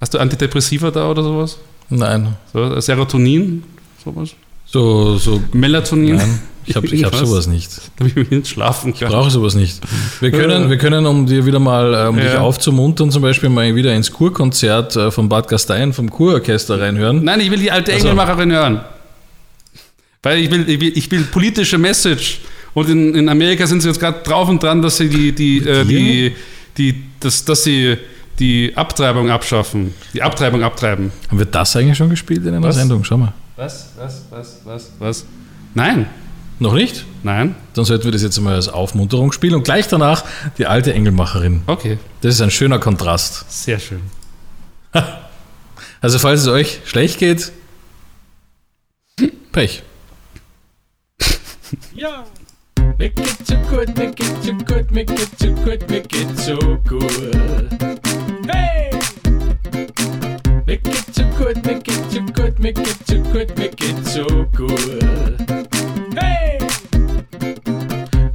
Hast 0.00 0.14
du 0.14 0.18
Antidepressiva 0.18 0.90
da 0.90 1.10
oder 1.10 1.22
sowas? 1.22 1.58
Nein. 1.90 2.34
So, 2.52 2.80
Serotonin? 2.80 3.62
Sowas? 4.02 4.30
So, 4.66 5.16
so. 5.18 5.42
Melatonin? 5.52 6.16
Nein, 6.16 6.40
ich 6.66 6.76
habe 6.76 6.86
hab 6.88 7.14
sowas 7.14 7.46
nicht. 7.46 7.70
Damit 7.98 8.16
ich 8.16 8.30
nicht 8.30 8.48
schlafen 8.48 8.92
kann. 8.94 9.08
Ich 9.08 9.14
brauche 9.14 9.30
sowas 9.30 9.54
nicht. 9.54 9.80
Wir 10.20 10.30
können, 10.30 10.70
wir 10.70 10.78
können 10.78 11.04
um 11.06 11.26
dir 11.26 11.44
wieder 11.46 11.58
mal, 11.58 11.94
äh, 11.94 12.08
um 12.08 12.16
dich 12.16 12.24
Ja. 12.32 12.40
aufzumuntern, 12.40 13.10
zum 13.10 13.22
Beispiel 13.22 13.48
mal 13.48 13.74
wieder 13.74 13.94
ins 13.94 14.10
Kurkonzert 14.12 14.96
äh, 14.96 15.10
von 15.10 15.28
Bad 15.28 15.48
Gastein, 15.48 15.92
vom 15.92 16.10
Kurorchester 16.10 16.80
reinhören. 16.80 17.22
Nein, 17.24 17.40
ich 17.40 17.50
will 17.50 17.58
die 17.60 17.70
alte 17.70 17.92
Also- 17.92 18.08
Engelmacherin 18.08 18.52
hören. 18.52 18.80
Weil 20.22 20.38
ich 20.38 20.50
will, 20.50 20.68
ich 20.68 20.80
will, 20.80 20.92
ich 20.96 21.10
will 21.10 21.22
politische 21.24 21.76
Message. 21.78 22.40
Und 22.72 22.88
in, 22.88 23.14
in 23.14 23.28
Amerika 23.28 23.66
sind 23.66 23.82
sie 23.82 23.88
jetzt 23.88 24.00
gerade 24.00 24.20
drauf 24.24 24.48
und 24.48 24.62
dran, 24.62 24.80
dass 24.82 24.96
sie 24.96 25.08
die, 25.08 25.32
die, 25.32 25.58
äh, 25.58 25.84
die, 25.84 26.32
die, 26.76 27.04
das, 27.20 27.44
dass 27.44 27.62
sie 27.64 27.96
die 28.38 28.72
Abtreibung 28.74 29.30
abschaffen. 29.30 29.94
Die 30.12 30.22
Abtreibung 30.22 30.62
abtreiben. 30.64 31.12
Haben 31.28 31.38
wir 31.38 31.46
das 31.46 31.76
eigentlich 31.76 31.96
schon 31.98 32.10
gespielt 32.10 32.44
in 32.44 32.54
einer 32.54 32.62
Was? 32.66 32.74
Sendung? 32.76 33.04
Schau 33.04 33.18
mal. 33.18 33.32
Was, 33.56 33.90
was, 33.96 34.22
was, 34.30 34.60
was, 34.64 34.90
was? 34.98 35.24
Nein. 35.74 36.06
Noch 36.58 36.74
nicht? 36.74 37.04
Nein. 37.22 37.56
Dann 37.74 37.84
sollten 37.84 38.04
wir 38.04 38.12
das 38.12 38.22
jetzt 38.22 38.38
mal 38.40 38.54
als 38.54 38.68
Aufmunterung 38.68 39.32
spielen 39.32 39.54
und 39.54 39.64
gleich 39.64 39.88
danach 39.88 40.24
die 40.58 40.66
alte 40.66 40.94
Engelmacherin. 40.94 41.62
Okay. 41.66 41.98
Das 42.20 42.34
ist 42.34 42.40
ein 42.40 42.50
schöner 42.50 42.78
Kontrast. 42.78 43.44
Sehr 43.48 43.78
schön. 43.78 44.00
Also 46.00 46.18
falls 46.18 46.42
es 46.42 46.48
euch 46.48 46.80
schlecht 46.84 47.18
geht, 47.18 47.50
Pech. 49.52 49.82
Ja. 51.94 52.24
Make 52.98 53.22
it 53.22 53.46
so 53.46 53.56
good, 53.70 53.96
make 53.96 54.22
it 54.22 54.42
so 54.42 54.52
good, 54.52 54.90
make 54.90 55.10
it 55.10 55.38
so 55.38 55.54
good, 55.64 55.88
make 55.88 56.14
it 56.14 56.38
so 56.38 56.58
good. 56.84 57.34
Hey! 58.46 58.93
Make 60.74 60.88
it 60.88 61.14
so 61.14 61.24
good, 61.38 61.64
make 61.66 61.86
it 61.86 62.10
so 62.10 62.20
good, 62.32 62.58
make 62.58 62.78
it 62.80 63.06
so 63.06 63.22
good, 63.32 63.56
make 63.56 63.80
it 63.80 64.04
so 64.04 64.26
good. 64.50 65.38
Hey! 66.18 66.58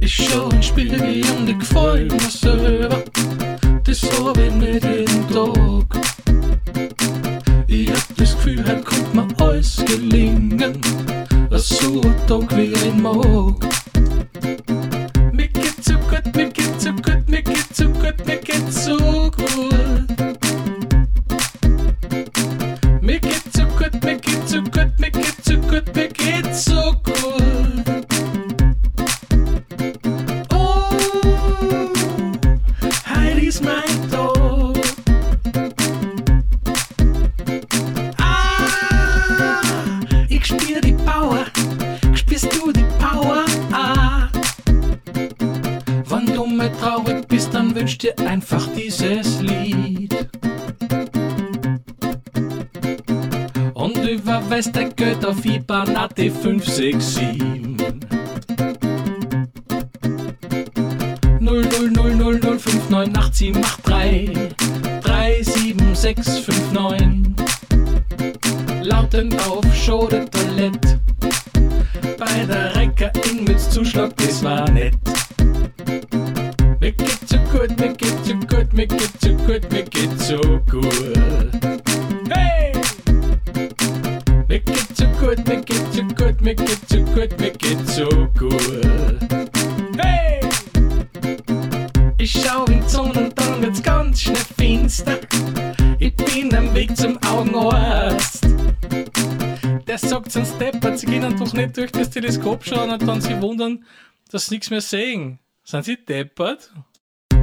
Ich 0.00 0.14
schau 0.14 0.48
ein 0.48 0.62
Spiel 0.62 0.94
und 0.94 1.50
ich 1.50 1.62
freu 1.68 2.04
mich 2.04 2.40
selber. 2.40 3.04
Das 3.84 4.02
hab 4.04 4.38
ich 4.38 4.54
nicht 4.54 4.82
jeden 4.82 5.28
Tag. 5.28 6.00
Ich 7.66 7.90
hab 7.90 8.16
das 8.16 8.34
Gefühl, 8.34 8.64
heute 8.66 8.84
kommt 8.84 9.14
mir 9.14 9.44
alles 9.44 9.84
gelingen. 9.84 10.80
So 11.50 12.00
ein 12.00 12.26
Tag 12.26 12.56
wie 12.56 12.74
ein 12.74 13.02
mag. 13.02 13.60
Make 15.30 15.60
it 15.60 15.84
so 15.84 15.92
good, 16.08 16.34
make 16.34 16.58
it 16.58 16.80
so 16.80 16.90
good, 16.90 17.28
make 17.28 17.50
it 17.50 17.59
succeed. 56.70 57.39
Sonne 93.00 93.24
und 93.24 93.40
dann 93.40 93.62
wird's 93.62 93.82
ganz 93.82 94.20
schnell 94.20 94.36
finster. 94.58 95.18
Ich 95.98 96.14
bin 96.16 96.54
am 96.54 96.74
Weg 96.74 96.94
zum 96.94 97.18
Augenarzt. 97.26 98.46
Der 99.86 99.98
sagt 99.98 100.32
sonst 100.32 100.60
deppert, 100.60 100.98
sie 100.98 101.06
gehen 101.06 101.36
doch 101.38 101.52
nicht 101.54 101.76
durch 101.78 101.92
das 101.92 102.10
Teleskop 102.10 102.62
schauen 102.64 102.90
und 102.90 103.06
dann 103.06 103.20
sie 103.22 103.40
wundern, 103.40 103.84
dass 104.30 104.46
sie 104.46 104.56
nichts 104.56 104.70
mehr 104.70 104.82
sehen. 104.82 105.38
Sind 105.64 105.84
sie 105.84 105.96
deppert? 105.96 106.70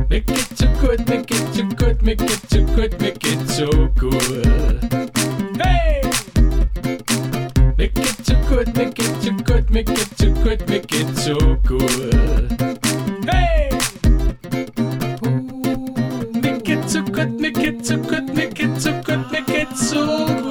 Mir 0.10 0.22
geht's 0.22 0.60
so 0.60 0.68
gut, 0.80 1.00
mir 1.10 1.24
geht's 1.24 1.58
so 1.58 1.64
gut, 1.64 2.02
mir 2.04 2.16
geht's 2.16 2.50
so 2.50 2.62
gut, 2.64 3.02
mir 3.02 3.12
geht's 3.14 3.58
so 3.58 3.68
gut. 4.00 4.48
Hey! 5.58 6.02
Mir 7.78 7.88
geht's 7.88 8.28
so 8.28 8.36
gut, 8.48 8.76
mir 8.76 8.92
geht's 8.92 9.26
so 9.26 9.32
gut, 9.32 9.70
mir 9.72 9.84
geht's 9.84 10.18
so 10.20 10.32
gut, 10.34 10.70
mir 10.70 10.80
geht's 10.82 11.26
so 11.26 11.36
gut. 11.66 12.78
Hey! 13.26 13.77
So 16.94 17.04
gut, 17.04 17.40
mir 17.40 17.52
geht's 17.52 17.90
so 17.90 17.98
gut, 17.98 18.34
mir 18.34 18.48
geht's 18.48 18.84
so 18.84 18.92
gut, 19.04 19.32
mir 19.32 19.42
geht's 19.42 19.90
so. 19.90 20.47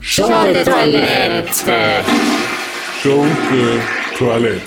Schunke-Toilette. 0.00 2.04
Schunke-Toilette. 3.02 4.60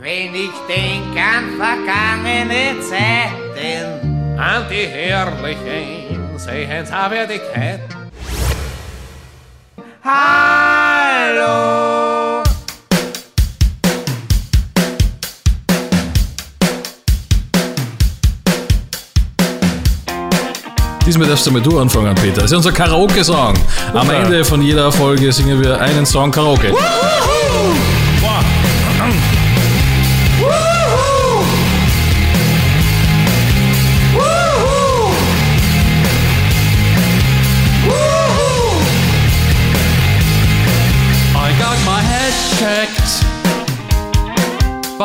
Wenn 0.00 0.34
ich 0.34 0.50
denk 0.66 1.16
an 1.16 1.56
vergangene 1.56 2.80
Zeiten, 2.80 4.38
an 4.38 4.66
die 4.68 4.86
herrlichen 4.86 6.38
Sehenswürdigkeiten. 6.38 7.91
Hallo! 11.42 12.42
Diesmal 21.04 21.26
darfst 21.26 21.46
du 21.46 21.50
mal 21.50 21.60
du 21.60 21.78
anfangen, 21.80 22.14
Peter. 22.14 22.42
Das 22.42 22.52
ist 22.52 22.56
unser 22.56 22.72
Karaoke-Song. 22.72 23.54
Am. 23.92 24.10
Ende 24.10 24.44
von 24.44 24.62
jeder 24.62 24.92
Folge 24.92 25.32
singen 25.32 25.60
wir 25.60 25.80
einen 25.80 26.06
Song 26.06 26.30
Karaoke. 26.30 26.68
I 26.68 28.01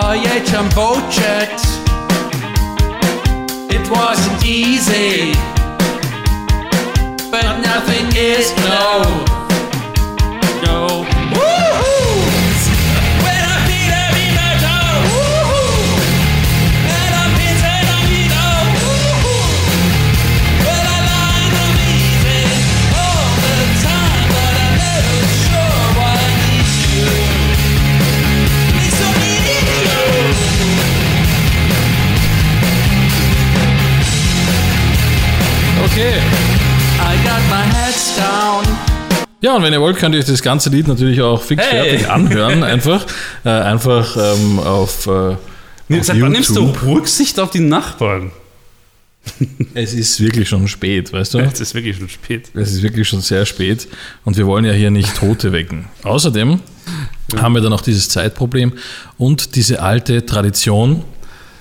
Pojedziemy 0.01 0.69
boat 0.75 1.15
It 3.69 3.89
wasn't 3.89 4.45
easy, 4.45 5.33
but 7.31 7.45
nothing 7.63 8.15
is 8.15 8.53
known. 8.57 9.36
Und 39.57 39.63
wenn 39.63 39.73
ihr 39.73 39.81
wollt, 39.81 39.97
könnt 39.97 40.15
ihr 40.15 40.19
euch 40.19 40.25
das 40.27 40.41
ganze 40.41 40.69
Lied 40.69 40.87
natürlich 40.87 41.21
auch 41.21 41.41
fix 41.41 41.63
Hey. 41.63 41.89
fertig 41.89 42.09
anhören. 42.09 42.63
Einfach, 42.77 43.05
äh, 43.43 43.49
einfach 43.49 44.15
ähm, 44.15 44.59
auf, 44.59 45.07
äh, 45.07 45.09
auf 45.09 45.37
wann 45.89 46.31
nimmst 46.31 46.55
du 46.55 46.61
YouTube. 46.65 46.83
Rücksicht 46.85 47.39
auf 47.39 47.49
die 47.49 47.59
Nachbarn? 47.59 48.31
Es 49.73 49.93
ist 49.93 50.19
wirklich 50.21 50.47
schon 50.47 50.67
spät, 50.69 51.11
weißt 51.11 51.33
du? 51.33 51.39
Es 51.39 51.59
ist 51.59 51.75
wirklich 51.75 51.97
schon 51.97 52.07
spät. 52.09 52.49
Es 52.53 52.71
ist 52.71 52.81
wirklich 52.81 53.07
schon 53.07 53.19
sehr 53.21 53.45
spät 53.45 53.87
und 54.23 54.37
wir 54.37 54.45
wollen 54.47 54.63
ja 54.65 54.71
hier 54.71 54.89
nicht 54.89 55.15
Tote 55.15 55.51
wecken. 55.51 55.85
Außerdem 56.03 56.61
haben 57.35 57.53
wir 57.53 57.61
dann 57.61 57.71
noch 57.71 57.81
dieses 57.81 58.07
Zeitproblem 58.09 58.73
und 59.17 59.55
diese 59.55 59.81
alte 59.81 60.25
Tradition, 60.25 61.03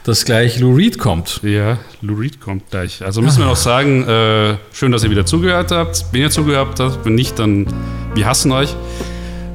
dass 0.06 0.24
gleich 0.24 0.60
Lou 0.60 0.72
Reed 0.72 0.98
kommt. 1.00 1.40
Ja, 1.42 1.78
Lou 2.00 2.14
Reed 2.14 2.40
kommt 2.40 2.70
gleich. 2.70 3.04
Also 3.04 3.22
müssen 3.22 3.40
wir 3.40 3.46
noch 3.46 3.56
sagen, 3.56 4.06
äh, 4.06 4.56
schön, 4.72 4.92
dass 4.92 5.02
ihr 5.02 5.10
wieder 5.10 5.26
zugehört 5.26 5.72
habt. 5.72 6.06
Wenn 6.12 6.20
ihr 6.20 6.30
zugehört 6.30 6.78
habt, 6.78 7.04
wenn 7.04 7.16
nicht, 7.16 7.36
dann 7.40 7.66
wir 8.14 8.24
hassen 8.24 8.52
euch. 8.52 8.72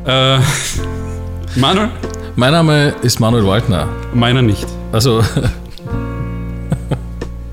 Äh, 0.05 0.39
Manuel? 1.55 1.89
Mein 2.35 2.51
Name 2.51 2.93
ist 3.01 3.21
Manuel 3.21 3.45
Waldner. 3.47 3.87
Meiner 4.13 4.41
nicht. 4.41 4.67
Also, 4.91 5.23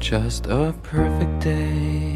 Just 0.01 0.49
a 0.49 0.73
perfect 0.91 1.45
day. 1.45 2.08